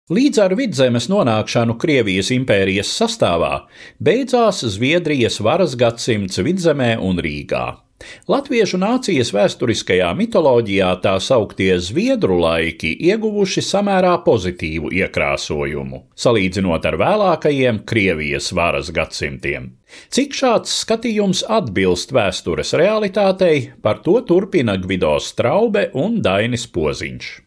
Līdz 0.07 0.39
ar 0.39 0.53
vidzemes 0.55 1.09
nonākšanu 1.11 1.75
Krievijas 1.83 2.29
impērijas 2.31 2.93
sastāvā 2.95 3.65
beidzās 3.99 4.63
Zviedrijas 4.77 5.41
varas 5.43 5.75
gadsimts 5.75 6.39
vidzemē 6.39 6.93
un 7.03 7.19
Rīgā. 7.19 7.86
Latviešu 8.29 8.77
nācijas 8.83 9.31
vēsturiskajā 9.33 10.11
mitoloģijā 10.19 10.89
tā 11.05 11.15
sauktie 11.23 11.71
zviedru 11.81 12.37
laiki 12.43 12.91
ieguvuši 13.09 13.65
samērā 13.65 14.13
pozitīvu 14.27 14.93
iekrāsojumu, 14.99 16.03
salīdzinot 16.19 16.91
ar 16.91 16.99
vēlākajiem 17.01 17.81
Krievijas 17.89 18.51
varas 18.57 18.93
gadsimtiem. 18.93 19.73
Cik 20.13 20.37
šāds 20.37 20.77
skatījums 20.83 21.45
atbilst 21.49 22.13
vēstures 22.13 22.75
realitātei, 22.77 23.73
par 23.81 24.03
to 24.05 24.21
turpina 24.29 24.77
Gvido 24.77 25.17
Straube 25.23 25.89
un 25.95 26.21
Dainis 26.23 26.69
Poziņš. 26.69 27.46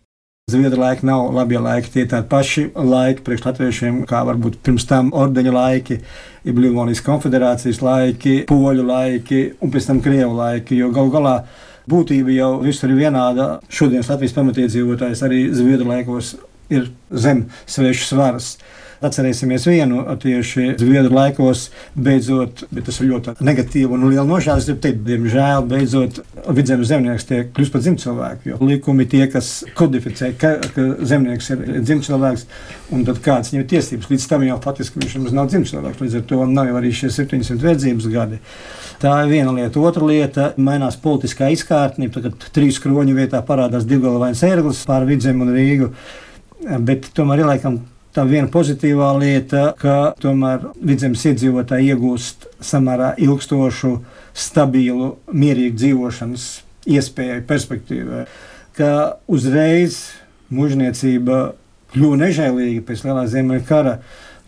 Zviedru 0.49 0.81
laiki 0.81 1.05
nav 1.07 1.29
labie 1.35 1.59
laiki, 1.61 1.91
tie 1.93 2.03
ir 2.05 2.09
tādi 2.11 2.29
paši 2.31 2.65
laiki 2.75 3.23
priekš 3.25 3.45
latviešiem, 3.45 4.01
kā 4.09 4.23
varbūt 4.27 4.59
pirms 4.65 4.87
tam 4.89 5.13
ordeņa 5.15 5.53
laiki, 5.55 5.99
ir 6.49 6.61
Livonijas 6.63 7.03
konfederācijas 7.05 7.81
laiki, 7.85 8.35
poļu 8.49 8.85
laiki 8.87 9.41
un 9.61 9.73
pēc 9.73 9.89
tam 9.91 10.03
krievu 10.05 10.35
laiki, 10.39 10.79
jo 10.81 10.91
gal 10.95 11.11
galā 11.13 11.35
būtība 11.89 12.33
jau 12.35 12.51
visur 12.63 12.91
ir 12.91 13.01
vienāda. 13.03 13.49
Šodienas 13.69 14.09
Latvijas 14.11 14.35
pamatiedzīvotājs 14.37 15.23
arī 15.25 15.45
Zviedru 15.55 15.89
laikos 15.89 16.35
ir 16.69 16.91
zem 17.09 17.47
svešas 17.65 18.13
varas. 18.17 18.51
Atcerēsimies 18.99 19.63
vienu 19.63 20.01
tieši 20.19 20.73
Zviedru 20.79 21.13
laikos, 21.15 21.69
beidzot, 21.95 22.65
bet 22.67 22.83
tas 22.89 22.97
ir 22.99 23.07
ļoti 23.13 23.35
negatīvi 23.47 23.95
un 23.95 24.01
liela 24.09 24.25
nožēlas. 24.27 24.67
Diemžēl, 24.69 25.63
beidzot, 25.69 26.17
vidzemes 26.51 26.89
zemnieks 26.89 27.27
tiek 27.29 27.53
kļūst 27.55 27.71
par 27.71 27.83
dzimtscilvēku. 27.85 28.49
Jo 28.49 28.57
likumi 28.59 29.05
tie, 29.07 29.21
kas 29.31 29.51
kodificē, 29.77 30.33
ka, 30.39 30.51
ka 30.75 30.87
zemnieks 31.07 31.47
ir 31.55 31.63
dzimtscilvēks, 31.87 32.43
un 32.95 33.05
tad 33.07 33.21
kāds 33.23 33.53
viņam 33.53 33.63
ir 33.63 33.69
tiesības. 33.71 34.09
Līdz 34.11 34.25
tam 34.33 34.43
jau 34.47 34.57
faktiski 34.65 34.99
viņš 34.99 35.15
nemaz 35.15 35.37
nav 35.37 35.47
dzimtscilvēks. 35.53 36.01
Līdz 36.03 36.17
ar 36.19 36.25
to 36.31 36.39
nav 36.51 36.67
jau 36.67 36.79
arī 36.81 36.91
šie 36.99 37.11
700 37.15 37.63
verdzības 37.63 38.09
gadi. 38.11 38.41
Tā 38.99 39.13
ir 39.23 39.31
viena 39.31 39.53
lieta. 39.55 39.79
Otra 39.79 40.09
lieta- 40.09 40.49
mainās 40.67 40.99
politiskā 40.99 41.47
izkārtne. 41.55 42.11
Tagad 42.11 42.35
trīs 42.51 42.81
kroņu 42.83 43.15
vietā 43.15 43.39
parādās 43.47 43.87
divgalvains 43.87 44.43
ērglis 44.43 44.83
pār 44.85 45.07
vidzem 45.07 45.39
un 45.39 45.55
Rīgu. 45.55 45.89
Bet 46.83 47.13
tomēr 47.15 47.39
ir 47.39 47.49
laikam 47.53 47.79
Tā 48.19 48.25
viena 48.27 48.49
pozitīvā 48.51 49.13
lieta, 49.15 49.69
ka 49.79 50.09
tomēr 50.19 50.65
vidzemes 50.83 51.21
iedzīvotāji 51.29 51.93
iegūst 51.93 52.49
samērā 52.67 53.13
ilgstošu, 53.23 53.93
stabilu, 54.35 55.13
mierīgu 55.31 55.79
dzīvošanas 55.79 56.47
iespēju, 56.97 57.45
perspektīvu. 57.47 58.25
Ka 58.75 58.89
uzreiz 59.31 60.01
mužniecība 60.51 61.37
kļuva 61.93 62.19
nežēlīga 62.25 62.83
pēc 62.89 63.05
Lielā 63.07 63.23
Ziemeļa 63.31 63.65
kara. 63.71 63.95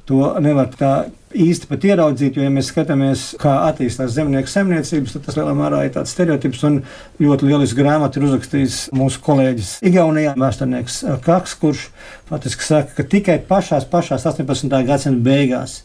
To 0.10 0.32
nevar 0.42 0.72
tā 0.74 0.94
īsti 1.32 1.68
pat 1.70 1.86
ieraudzīt, 1.88 2.38
jo, 2.38 2.46
ja 2.46 2.52
mēs 2.52 2.72
skatāmies, 2.72 3.26
kā 3.40 3.54
attīstās 3.70 4.12
zemnieku 4.16 4.50
saimniecības, 4.52 5.14
tad 5.16 5.28
tas 5.28 5.38
lielā 5.38 5.54
mērā 5.56 5.84
ir 5.86 5.94
tāds 5.96 6.12
stereotips. 6.16 6.64
Un 6.68 6.80
ļoti 7.22 7.48
lielisks 7.48 7.78
grāmatu 7.78 8.20
ir 8.20 8.28
uzrakstījis 8.28 8.80
mūsu 8.98 9.22
kolēģis 9.24 9.78
Igaunijā, 9.88 10.34
vēsturnieks 10.40 11.04
Kaks, 11.26 11.56
kurš 11.62 11.86
faktiski 12.32 12.68
saka, 12.68 12.98
ka 12.98 13.08
tikai 13.16 13.40
pašās, 13.48 13.88
pašās 13.92 14.28
18. 14.34 14.76
gadsimta 14.88 15.24
beigās 15.30 15.82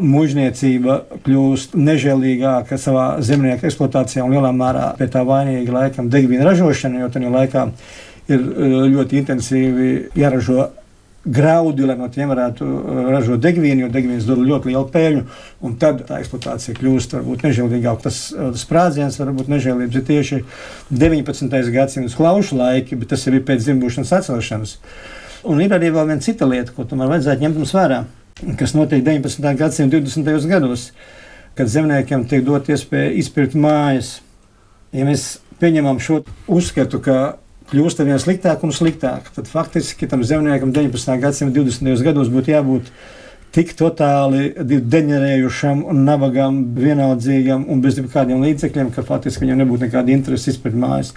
mužniecība 0.00 1.02
kļūst 1.26 1.74
nežēlīgāka 1.76 2.78
savā 2.80 3.06
zemnieku 3.24 3.68
eksploatācijā 3.68 4.24
un 4.24 4.32
lielā 4.32 4.52
mērā 4.56 4.86
pie 4.96 5.08
tā 5.12 5.24
vainīga 5.28 5.74
laikam 5.74 6.08
degvielu 6.12 6.46
ražošana, 6.48 7.02
jo 7.02 7.10
tajā 7.12 7.32
laikā 7.32 7.66
ir 8.32 8.46
ļoti 8.94 9.20
intensīvi 9.20 9.90
jāražo 10.16 10.70
graudi, 11.24 11.86
lai 11.86 11.94
no 11.98 12.08
tiem 12.10 12.30
varētu 12.32 12.66
uh, 12.66 13.00
ražot 13.12 13.40
degvielu, 13.42 13.84
jo 13.84 13.90
degvielas 13.94 14.26
dod 14.26 14.42
ļoti 14.42 14.72
lielu 14.72 14.88
peļņu. 14.94 15.22
Tad 15.82 16.02
tā 16.08 16.18
eksploatācija 16.22 16.74
kļūst 16.78 17.14
varbūt 17.18 17.44
nežēlīgāka. 17.46 18.10
Uh, 18.10 18.50
tas 18.50 18.64
sprādziens 18.64 19.18
var 19.20 19.30
būt 19.36 19.50
nežēlīgs. 19.52 19.98
Ir 19.98 20.06
tieši 20.08 20.40
19. 20.90 21.58
gadsimta 21.74 22.18
klaušu 22.18 22.58
laiki, 22.58 22.98
bet 22.98 23.12
tas 23.14 23.26
ir 23.30 23.38
pēc 23.46 23.62
dzimbušanas 23.68 24.14
atcelšanas. 24.18 24.76
Un 25.46 25.62
ir 25.62 25.74
arī 25.74 25.92
vēl 25.94 26.10
viena 26.10 26.22
cita 26.22 26.46
lieta, 26.46 26.74
ko 26.74 26.86
tomēr 26.86 27.10
vajadzētu 27.10 27.46
ņemt 27.46 27.62
vērā, 27.74 28.02
kas 28.58 28.74
notiek 28.78 29.02
19. 29.06 29.46
gadsimta 29.58 29.98
20. 29.98 30.50
gados, 30.50 30.90
kad 31.58 31.70
zemniekiem 31.70 32.26
tiek 32.30 32.44
dot 32.46 32.70
iespēja 32.70 33.14
izpirkt 33.18 33.54
mājas. 33.58 34.20
Ja 34.94 35.06
mēs 35.08 35.40
pieņemam 35.62 35.98
šo 36.02 36.22
uzskatu, 36.50 36.98
ka 37.02 37.16
kļūst 37.70 38.02
ar 38.02 38.08
vien 38.10 38.20
sliktāk 38.20 38.62
un 38.66 38.74
sliktāk. 38.74 39.30
Tad 39.36 39.50
faktiski 39.50 40.08
tam 40.10 40.24
zemniekam 40.26 40.72
19. 40.74 41.18
gadsimta 41.22 41.60
20. 41.60 42.04
gados 42.06 42.30
būtu 42.32 42.54
jābūt 42.54 42.90
tik 43.52 43.74
totāli 43.76 44.50
deģenerējušam 44.56 45.84
nabagam, 46.06 46.62
vienaldzīgam 46.76 47.66
un 47.68 47.82
bez 47.84 47.98
jebkādiem 48.00 48.40
līdzekļiem, 48.46 48.92
ka 48.94 49.04
faktiski 49.04 49.44
viņam 49.44 49.62
nebūtu 49.62 49.86
nekāda 49.86 50.14
interese 50.14 50.54
izpēt 50.54 50.76
mājas. 50.78 51.12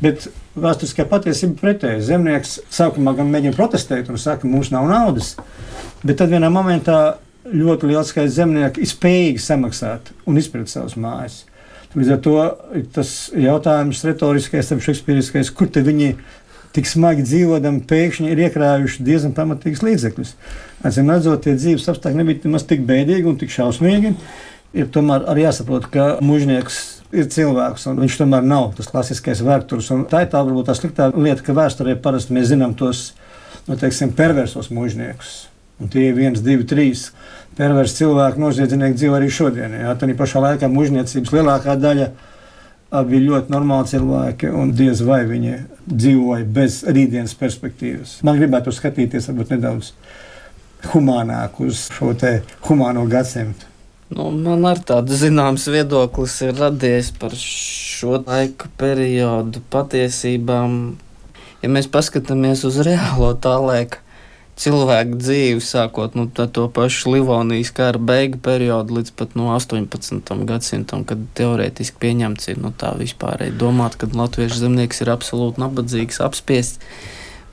Bet 0.00 0.28
vēsturiskā 0.60 1.06
patiesība 1.08 1.58
pretēji. 1.60 2.04
Zemnieks 2.08 2.58
sākumā 2.72 3.14
gan 3.16 3.32
mēģina 3.32 3.56
protestēt 3.56 4.08
un 4.12 4.20
saka, 4.20 4.48
mums 4.48 4.72
nav 4.72 4.88
naudas, 4.88 5.34
bet 6.04 6.20
tad 6.20 6.32
vienā 6.32 6.52
momentā 6.52 7.18
ļoti 7.48 7.88
liels 7.90 8.12
skaits 8.12 8.36
zemnieku 8.36 8.82
ir 8.82 8.88
spējīgi 8.88 9.42
samaksāt 9.44 10.12
un 10.28 10.40
izpirkt 10.40 10.72
savas 10.72 10.96
mājas. 11.00 11.44
Līdz 11.90 12.10
ar 12.14 12.18
to 12.22 12.34
tas 12.94 13.08
jautājums 13.34 14.04
retoriskais, 14.06 14.68
šekspīriskais, 14.70 15.48
kur 15.50 15.66
te 15.74 15.82
viņi 15.82 16.12
tik 16.76 16.86
smagi 16.86 17.24
dzīvodami, 17.26 17.82
pēkšņi 17.90 18.30
ir 18.30 18.44
iekrājuši 18.46 19.02
diezgan 19.08 19.34
pamatīgus 19.34 19.82
līdzekļus. 19.82 20.30
Atcīm 20.86 21.10
redzot, 21.10 21.42
tie 21.42 21.56
dzīves 21.58 21.88
apstākļi 21.90 22.22
nebija 22.22 22.46
nemaz 22.46 22.68
tik 22.70 22.86
bēdīgi 22.86 23.26
un 23.26 23.40
tik 23.42 23.50
šausmīgi. 23.50 24.14
Ir 24.78 24.86
tomēr 24.94 25.26
arī 25.32 25.48
jāsaprot, 25.48 25.90
ka 25.90 26.08
mužnieks 26.22 26.78
ir 27.10 27.26
cilvēks, 27.34 27.88
un 27.90 27.98
viņš 28.04 28.20
tomēr 28.22 28.46
nav 28.46 28.70
tas 28.78 28.90
klasiskais 28.92 29.42
vērturs. 29.42 29.90
Tā 30.12 30.22
ir 30.22 30.30
tā 30.30 30.46
varbūt 30.46 30.70
tā 30.70 30.78
sliktā 30.78 31.10
lieta, 31.16 31.42
ka 31.42 31.58
vēsturē 31.58 31.98
parasti 31.98 32.38
mēs 32.38 32.52
zinām 32.52 32.78
tos, 32.78 33.08
nu, 33.66 33.74
teiksim, 33.74 34.14
perversos 34.14 34.70
mužniekus 34.70 35.49
Un 35.80 35.88
tie 35.88 36.10
ir 36.10 36.16
viens, 36.16 36.40
divi, 36.44 36.66
trīs 36.68 37.08
perversi 37.56 38.02
cilvēki, 38.02 38.40
noziedznieki 38.40 38.98
dzīvo 38.98 39.16
arī 39.16 39.30
šodien. 39.32 39.76
Jā, 39.82 39.94
tā 39.98 40.08
pašā 40.16 40.42
laikā 40.44 40.68
mužniecības 40.72 41.32
lielākā 41.34 41.76
daļa 41.80 42.10
bija 43.06 43.26
ļoti 43.26 43.54
normāli 43.54 43.92
cilvēki, 43.92 44.50
un 44.50 44.72
diez 44.76 45.02
vai 45.06 45.22
viņi 45.28 45.56
dzīvoja 45.86 46.46
bez 46.50 46.80
rītdienas 46.88 47.36
perspektīvas. 47.38 48.18
Man 48.26 48.40
gribētu 48.40 48.74
skatīties 48.74 49.30
varbūt 49.30 49.54
nedaudz 49.54 49.92
humānāk 50.90 51.60
uz 51.62 51.88
šo 51.94 52.14
humāno 52.68 53.04
gadsimtu. 53.08 53.68
Nu, 54.10 54.26
man 54.34 54.64
arī 54.66 54.82
tāds 54.88 55.20
zināms 55.20 55.68
viedoklis 55.70 56.40
ir 56.42 56.56
radies 56.58 57.12
par 57.14 57.36
šo 57.38 58.18
laika 58.24 58.66
periodu 58.80 59.62
patiesībām. 59.70 60.96
Ja 61.62 61.68
mēs 61.70 61.86
paskatāmies 61.92 62.64
uz 62.66 62.80
reālo 62.82 63.30
tā 63.38 63.54
laika 63.62 64.02
cilvēku 64.60 65.18
dzīvi, 65.20 65.62
sākot 65.64 66.16
no 66.18 66.26
nu, 66.28 66.46
to 66.56 66.66
pašu 66.74 67.14
Livonijas 67.14 67.72
kara 67.76 68.00
beigu 68.10 68.40
periodu 68.44 68.98
līdz 68.98 69.14
pat 69.16 69.36
no 69.38 69.52
18. 69.54 70.34
gadsimtam, 70.48 71.06
kad 71.08 71.22
teorētiski 71.38 72.00
pieņemts 72.02 72.52
ir 72.52 72.60
nu, 72.60 72.74
tā 72.76 72.92
vispārēji 72.98 73.56
domāt, 73.60 73.96
ka 74.00 74.10
latviešu 74.10 74.64
zemnieks 74.64 75.00
ir 75.04 75.12
absolūti 75.14 75.64
nabadzīgs, 75.64 76.20
apspiests 76.24 76.82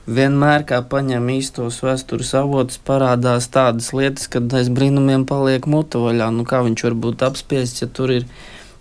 vienmēr, 0.08 0.64
kā 0.68 0.80
paņem 0.88 1.26
īstos 1.36 1.82
vēstures 1.84 2.32
avotus, 2.38 2.80
parādās 2.84 3.48
tādas 3.52 3.90
lietas, 3.96 4.28
kad 4.32 4.52
aiz 4.56 4.70
brīnumiem 4.72 5.26
paliek 5.28 5.68
muta 5.68 6.00
vaļā. 6.02 6.30
Nu, 6.34 6.46
kā 6.48 6.62
viņš 6.64 6.84
var 6.88 6.96
būt 7.04 7.24
apspiests, 7.28 7.84
ja 7.84 7.90
tur 7.92 8.14
ir 8.16 8.28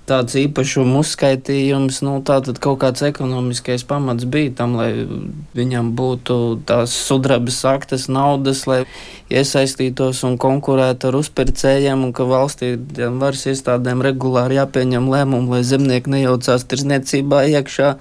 tāds 0.07 0.37
īpašumu 0.39 1.01
uzskaitījums, 1.03 1.99
nu, 2.05 2.17
tātad 2.25 2.59
kaut 2.63 2.79
kāds 2.83 3.03
ekonomiskais 3.07 3.83
pamats 3.87 4.27
bija 4.29 4.53
tam, 4.61 4.77
lai 4.79 4.91
viņam 5.57 5.91
būtu 5.99 6.37
tās 6.69 6.95
sudrabas 7.07 7.59
aktas 7.67 8.07
naudas, 8.11 8.63
lai 8.69 8.79
iesaistītos 9.27 10.23
un 10.27 10.39
konkurētu 10.39 11.11
ar 11.11 11.19
uzpircējiem, 11.19 12.07
un 12.07 12.15
ka 12.15 12.27
valstī 12.29 12.75
varas 13.19 13.45
iestādēm 13.51 14.05
regulāri 14.07 14.61
jāpieņem 14.61 15.11
lēmumu, 15.11 15.57
lai 15.57 15.61
zemnieki 15.67 16.15
nejaucās 16.15 16.65
tirzniecībā 16.71 17.43
iekšā 17.57 17.93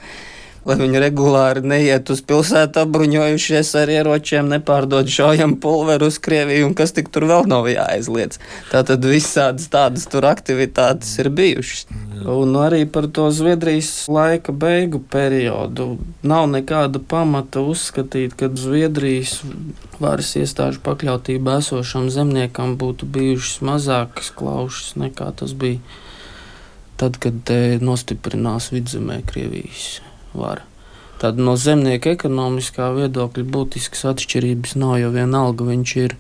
lai 0.67 0.77
viņi 0.81 1.01
regulāri 1.03 1.63
neiet 1.63 2.11
uz 2.11 2.23
pilsētu 2.27 2.83
apbruņojušies 2.83 3.71
ar 3.79 3.93
ieročiem, 3.95 4.49
nepārdod 4.51 5.11
šaujam 5.11 5.57
pulveru 5.63 6.09
uz 6.11 6.19
Krieviju 6.23 6.71
un 6.71 6.75
kas 6.79 6.95
tik 6.97 7.13
tur 7.15 7.29
vēl 7.31 7.47
nav 7.51 7.69
jāaizliedz. 7.71 8.41
Tātad 8.73 9.07
visādas 9.07 9.69
tādas 9.71 10.09
tur 10.11 10.27
aktivitātes 10.27 11.13
ir 11.23 11.31
bijušas. 11.31 11.87
Un 12.27 12.57
arī 12.59 12.83
par 12.91 13.07
to 13.15 13.29
Zviedrijas 13.31 13.91
laika 14.11 14.53
beigu 14.53 14.99
periodu 15.13 15.93
nav 16.27 16.49
nekāda 16.51 16.99
pamata 16.99 17.63
uzskatīt, 17.63 18.35
ka 18.39 18.51
Zviedrijas 18.51 19.39
varas 20.03 20.33
iestāžu 20.41 20.83
pakļautībā 20.87 21.61
esošam 21.63 22.11
zemniekam 22.13 22.75
būtu 22.81 23.07
bijušas 23.07 23.63
mazākas 23.71 24.33
klaušas 24.35 24.97
nekā 24.99 25.31
tas 25.39 25.55
bija 25.55 25.79
tad, 26.97 27.21
kad 27.21 27.39
te 27.47 27.79
nostiprinās 27.85 28.73
vidzemē 28.75 29.23
Krievijas 29.29 30.01
vara. 30.39 30.65
Tad 31.21 31.39
no 31.41 31.57
zemnieka 31.57 32.13
ekonomiskā 32.13 32.91
viedokļa 32.93 33.45
būtiskas 33.53 34.05
atšķirības 34.13 34.77
nav, 34.77 34.99
jo 35.01 35.13
vienalga 35.15 35.65
viņš 35.65 35.95
ir 36.03 36.17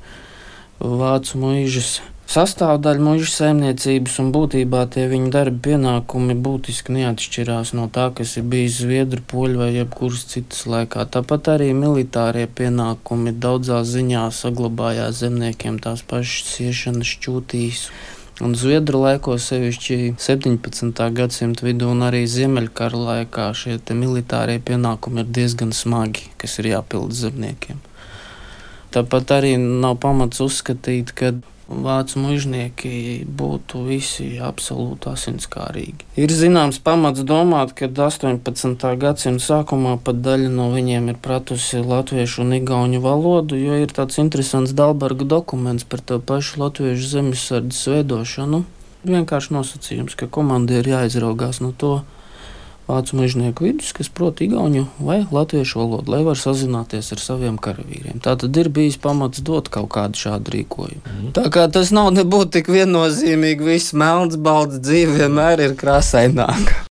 vācu 0.80 1.40
mūžas 1.42 1.98
sastāvdaļa 2.26 3.02
mūža 3.06 3.28
saimniecības, 3.30 4.16
un 4.22 4.30
būtībā 4.34 4.82
tie 4.94 5.06
viņa 5.10 5.30
darba 5.34 5.60
pienākumi 5.68 6.34
būtiski 6.46 6.96
neatšķirās 6.96 7.72
no 7.78 7.86
tā, 7.92 8.08
kas 8.16 8.36
ir 8.40 8.48
bijis 8.50 8.80
Zviedru, 8.80 9.22
Poļu 9.30 9.62
vai 9.62 9.70
jebkuras 9.76 10.26
citas 10.32 10.64
laikā. 10.66 11.06
Tāpat 11.12 11.52
arī 11.54 11.70
militārie 11.76 12.46
pienākumi 12.48 13.36
daudzā 13.46 13.82
ziņā 13.86 14.26
saglabājās 14.34 15.22
zemniekiem 15.22 15.78
tās 15.84 16.02
pašas 16.08 16.56
siešanas 16.56 17.14
šķūtīs 17.14 17.86
Un 18.44 18.52
Zviedru 18.52 18.98
laikos, 19.00 19.46
sevišķi 19.48 19.96
17. 20.20 20.90
gadsimta 21.16 21.64
vidū 21.64 21.86
un 21.88 22.02
arī 22.04 22.26
Ziemeļkara 22.28 22.98
laikā, 23.00 23.46
šie 23.56 23.78
militārie 23.96 24.58
pienākumi 24.60 25.22
ir 25.22 25.30
diezgan 25.38 25.72
smagi, 25.72 26.26
kas 26.36 26.58
ir 26.60 26.68
jāpild 26.74 27.16
zemniekiem. 27.16 27.78
Tāpat 28.92 29.32
arī 29.38 29.54
nav 29.56 29.96
pamats 30.04 30.42
uzskatīt, 30.44 31.14
ka 31.16 31.32
vācu 31.68 32.20
mužnieki 32.22 33.26
būtu 33.26 33.82
visi 33.88 34.26
absolūti 34.42 35.10
asinskārīgi. 35.10 36.06
Ir 36.20 36.32
zināms 36.32 36.78
pamats 36.82 37.24
domāt, 37.26 37.74
ka 37.78 37.88
18. 37.90 38.86
gadsimta 39.02 39.42
sākumā 39.42 39.96
pat 40.02 40.22
daļa 40.22 40.50
no 40.52 40.70
viņiem 40.74 41.10
ir 41.10 41.18
pratusi 41.22 41.82
latviešu 41.82 42.44
un 42.44 42.56
igauņu 42.60 43.02
valodu, 43.02 43.58
jo 43.58 43.80
ir 43.82 43.90
tāds 43.90 44.20
interesants 44.22 44.76
Dalberga 44.76 45.26
dokuments 45.26 45.84
par 45.84 46.00
to 46.00 46.20
pašu 46.20 46.62
latviešu 46.62 47.10
zemesardzes 47.16 47.86
veidošanu. 47.90 48.62
Vienkārši 49.06 49.54
nosacījums, 49.54 50.14
ka 50.18 50.30
komandai 50.30 50.80
ir 50.80 50.94
jāizraugās 50.94 51.60
no 51.62 51.72
to, 51.74 52.00
vācu 52.86 53.18
mežnieku 53.18 53.66
vidus, 53.66 53.92
kas 53.96 54.10
prot 54.12 54.40
igauņu 54.44 54.86
vai 55.02 55.20
latviešu 55.30 55.80
valodu, 55.82 56.12
lai 56.14 56.22
var 56.26 56.38
sazināties 56.40 57.12
ar 57.14 57.22
saviem 57.22 57.58
karavīriem. 57.62 58.22
Tā 58.24 58.36
tad 58.40 58.56
ir 58.56 58.70
bijis 58.72 58.98
pamats 59.02 59.42
dot 59.46 59.70
kaut 59.74 59.90
kādu 59.96 60.20
šādu 60.20 60.54
rīkojumu. 60.54 61.02
Mm. 61.04 61.30
Tā 61.36 61.48
kā 61.52 61.66
tas 61.72 61.92
nav 61.94 62.12
nebūtu 62.16 62.58
tik 62.58 62.72
viennozīmīgi, 62.72 63.66
viss 63.66 63.96
melns, 63.96 64.38
balts 64.38 64.80
dzīve 64.82 65.20
vienmēr 65.22 65.66
ir 65.66 65.78
krāsaināka. 65.78 66.86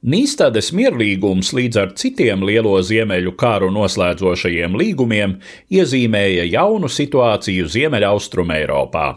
Nīstādes 0.00 0.70
mierlīgums 0.72 1.50
līdz 1.52 1.76
ar 1.76 1.90
citiem 2.00 2.40
lielo 2.48 2.78
ziemeļu 2.80 3.34
kāru 3.36 3.68
noslēdzošajiem 3.74 4.78
līgumiem 4.80 5.34
iezīmēja 5.68 6.46
jaunu 6.48 6.88
situāciju 6.88 7.68
Ziemeļaustrum 7.68 8.54
Eiropā. 8.56 9.10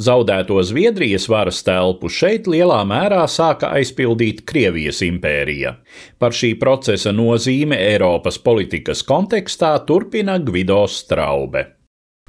Zaudēto 0.00 0.58
Zviedrijas 0.64 1.28
varas 1.32 1.62
telpu 1.66 2.10
šeit 2.12 2.48
lielā 2.50 2.82
mērā 2.88 3.22
sāka 3.30 3.70
aizpildīt 3.78 4.44
Krievijas 4.48 5.02
impērija. 5.06 5.76
Par 6.18 6.36
šī 6.36 6.54
procesa 6.60 7.14
nozīme 7.16 7.78
Eiropas 7.92 8.38
politikas 8.42 9.04
kontekstā 9.06 9.76
turpina 9.88 10.38
Gvido 10.38 10.84
Straube. 10.90 11.76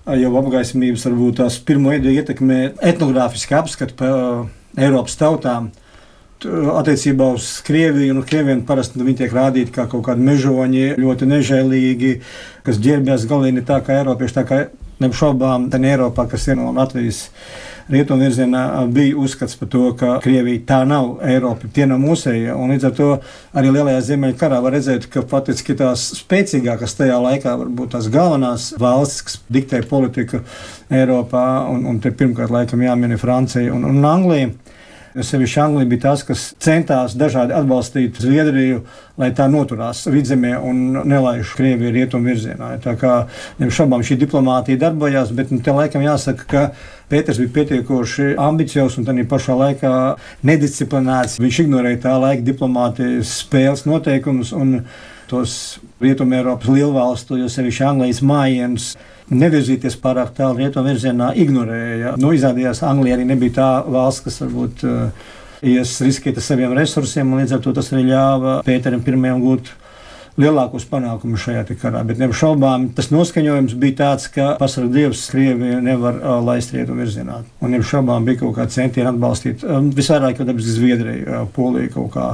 Jau 0.08 0.30
apgaismības 0.40 1.04
varbūt 1.10 1.42
tās 1.42 1.58
pirmo 1.68 1.92
ietekmē 1.92 2.62
etnogrāfiski 2.94 3.58
apskati 3.58 3.96
par 4.00 4.14
uh, 4.16 4.46
Eiropas 4.80 5.18
tautām. 5.20 5.72
Attiecībā 6.38 7.32
uz 7.34 7.48
Krieviju, 7.66 8.14
nu, 8.14 8.22
Krieviem 8.24 8.62
parasti 8.64 9.02
nu, 9.02 9.10
tiek 9.18 9.34
rādīti 9.34 9.74
kā 9.74 9.88
kaut 9.90 10.06
kādi 10.06 10.24
mežoņi, 10.24 10.84
ļoti 11.02 11.28
nežēlīgi, 11.28 12.12
kas 12.64 12.78
ģērbjas 12.86 13.26
galīgi 13.28 13.66
tā 13.68 13.82
kā 13.84 13.98
Eiropieši. 14.04 14.36
Tā 14.38 14.44
kā 14.48 14.60
Neapšaubām, 15.04 15.68
tā 15.70 15.78
Eiropā, 15.86 16.26
kas 16.30 16.48
ir 16.50 16.58
no 16.58 16.72
Latvijas 16.74 17.28
rietumu 17.92 18.26
virzienā, 18.26 18.62
bija 18.92 19.16
uzskats 19.22 19.56
par 19.60 19.70
to, 19.72 19.84
ka 20.00 20.16
Krievija 20.24 20.64
tā 20.68 20.80
nav 20.90 21.20
Eiropa, 21.24 21.70
tie 21.74 21.86
nav 21.88 22.02
mūsēji. 22.02 22.50
Līdz 22.72 22.88
ar 22.90 22.96
to 22.98 23.10
arī 23.58 23.74
Lielajā 23.76 24.02
Ziemeļa 24.10 24.40
karā 24.40 24.60
var 24.64 24.76
redzēt, 24.76 25.06
ka 25.14 25.24
faktiski 25.30 25.78
tās 25.78 26.08
spēcīgākās 26.18 26.98
tajā 26.98 27.20
laikā 27.24 27.54
varbūt 27.62 27.94
tās 27.96 28.10
galvenās 28.14 28.72
valstis, 28.82 29.22
kas 29.28 29.38
diktē 29.54 29.84
politiku 29.88 30.42
Eiropā, 30.90 31.46
un, 31.72 31.86
un 31.94 32.02
te 32.04 32.12
pirmkārt 32.12 32.54
laikam 32.54 32.84
jāmina 32.84 33.22
Francija 33.22 33.76
un, 33.76 33.86
un 33.88 34.10
Anglija 34.10 34.52
Sevišķi 35.18 35.60
Anglija 35.64 35.90
bija 35.90 36.02
tas, 36.02 36.24
kas 36.28 36.44
centās 36.62 37.16
dažādi 37.18 37.56
atbalstīt 37.58 38.20
Zviedriju, 38.22 38.84
lai 39.18 39.32
tā 39.34 39.48
noturās 39.50 40.04
vidzemē 40.10 40.54
un 40.62 41.02
nelaiž 41.10 41.56
Krieviju 41.58 41.94
rietumu 41.96 42.30
virzienā. 42.30 42.76
Tā 42.84 42.94
kā 43.02 43.14
šobrīd 43.58 44.06
šī 44.12 44.20
diplomātija 44.22 44.82
darbojās, 44.86 45.34
bet 45.34 45.54
nu, 45.54 45.60
te 45.64 45.74
laikam 45.74 46.06
jāsaka, 46.06 46.48
ka 46.52 46.64
Pēters 47.10 47.40
bija 47.40 47.54
pietiekoši 47.56 48.34
ambiciozs 48.44 48.98
un 49.00 49.08
tādā 49.08 49.24
pašā 49.32 49.56
laikā 49.56 49.92
nedisciplinēts. 50.46 51.38
Viņš 51.40 51.62
ignorēja 51.64 52.02
tā 52.04 52.16
laika 52.20 52.44
diplomātijas 52.50 53.32
spēles 53.46 53.86
noteikumus 53.88 54.52
un 54.54 54.82
tos 55.32 55.78
Rietumē 56.04 56.42
Eiropas 56.42 56.70
lielvalstu, 56.72 57.40
jo 57.42 57.48
sevišķi 57.52 57.88
Anglijas 57.88 58.20
mājienus 58.22 58.92
nevirzīties 59.30 59.98
pārāk 60.02 60.32
tālu 60.38 60.62
rietumu 60.62 60.94
virzienā, 60.94 61.34
ignorēja. 61.36 62.16
Nu, 62.22 62.32
izrādījās, 62.36 62.84
Anglija 62.88 63.18
arī 63.18 63.26
nebija 63.28 63.58
tā 63.58 63.72
valsts, 63.92 64.24
kas 64.28 64.40
varbūt 64.44 64.86
uh, 64.88 65.34
ies 65.68 65.98
riskēt 66.04 66.40
ar 66.40 66.46
saviem 66.46 66.78
resursiem, 66.78 67.28
un 67.28 67.44
līdz 67.44 67.58
ar 67.58 67.66
to 67.66 67.74
tas 67.76 67.92
arī 67.94 68.08
ļāva 68.12 68.62
Pēteram 68.68 69.04
pirmajam 69.04 69.44
gūt 69.44 69.74
lielākos 70.38 70.86
panākumus 70.88 71.48
šajā 71.48 71.64
karā. 71.82 72.04
Bet 72.06 72.22
neapšaubām 72.22 72.92
tas 72.98 73.10
noskaņojums 73.10 73.74
bija 73.82 73.98
tāds, 74.04 74.30
ka 74.34 74.52
pasaules 74.62 74.94
dievs 74.94 75.26
Krieviju 75.34 75.82
nevar 75.84 76.20
uh, 76.22 76.38
laist 76.46 76.76
rietumu 76.76 77.04
virzienā. 77.04 77.42
Un 77.60 77.74
neapšaubām 77.74 78.28
bija 78.28 78.44
kaut 78.44 78.56
kāda 78.60 78.76
centiena 78.78 79.12
atbalstīt 79.14 79.66
um, 79.66 79.90
visvairāk, 79.98 80.40
jau 80.40 80.48
dabiski 80.48 80.76
Zviedriju, 80.78 81.28
uh, 81.28 81.48
Poliju 81.56 81.94
kaut 81.98 82.12
kā. 82.16 82.32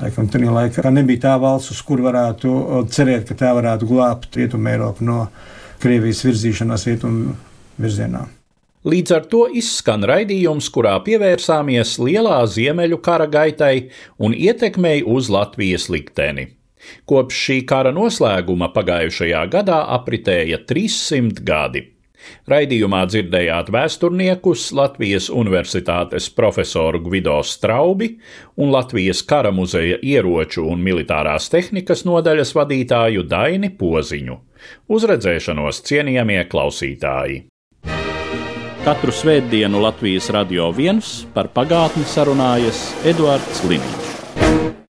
Laikam, 0.00 0.26
tajā 0.26 0.50
laikā 0.50 0.90
nebija 0.90 1.20
tā 1.22 1.32
valsts, 1.38 1.70
uz 1.70 1.82
kuru 1.86 2.08
varētu 2.08 2.50
cerēt, 2.90 3.28
ka 3.28 3.36
tā 3.38 3.52
varētu 3.54 3.86
glābt 3.86 4.34
Rietumu 4.34 4.72
Eiropu 4.72 5.06
no 5.06 5.20
Krievijas 5.82 6.24
virzīšanās 6.26 6.86
rietumu 6.88 7.34
virzienā. 7.80 8.24
Līdz 8.84 9.14
ar 9.16 9.24
to 9.32 9.46
izskan 9.56 10.04
raidījums, 10.04 10.66
kurā 10.68 10.98
pievērsāmies 11.06 11.94
lielā 12.04 12.42
ziemeļu 12.52 12.98
kara 13.04 13.24
gaitai 13.32 13.88
un 14.20 14.36
ietekmei 14.36 15.00
uz 15.08 15.30
Latvijas 15.32 15.88
likteni. 15.88 16.50
Kopš 17.08 17.40
šī 17.46 17.56
kara 17.64 17.94
noslēguma 17.96 18.68
pagājušajā 18.74 19.40
gadā 19.54 19.80
apritēja 19.96 20.60
300 20.68 21.40
gadi. 21.48 21.86
Raidījumā 22.50 23.04
dzirdējāt 23.10 23.70
vēsturniekus 23.74 24.66
Latvijas 24.76 25.30
Universitātes 25.32 26.28
profesoru 26.34 27.00
Gvido 27.06 27.38
Straubi 27.46 28.14
un 28.56 28.74
Latvijas 28.74 29.22
kara 29.26 29.52
muzeja 29.54 29.98
ieroču 30.02 30.66
un 30.68 30.84
militārās 30.84 31.50
tehnikas 31.52 32.04
nodaļas 32.08 32.54
vadītāju 32.56 33.26
Daini 33.28 33.72
Poziņu. 33.78 34.38
Uzredzēšanos 34.88 35.82
cienījamie 35.88 36.44
klausītāji! 36.48 37.44
Katru 38.84 39.12
svētdienu 39.16 39.80
Latvijas 39.80 40.26
radio 40.34 40.68
viens 40.76 41.22
par 41.32 41.48
pagātni 41.56 42.04
sarunājas 42.04 42.90
Eduards 43.08 43.64
Liniņš. 43.64 44.83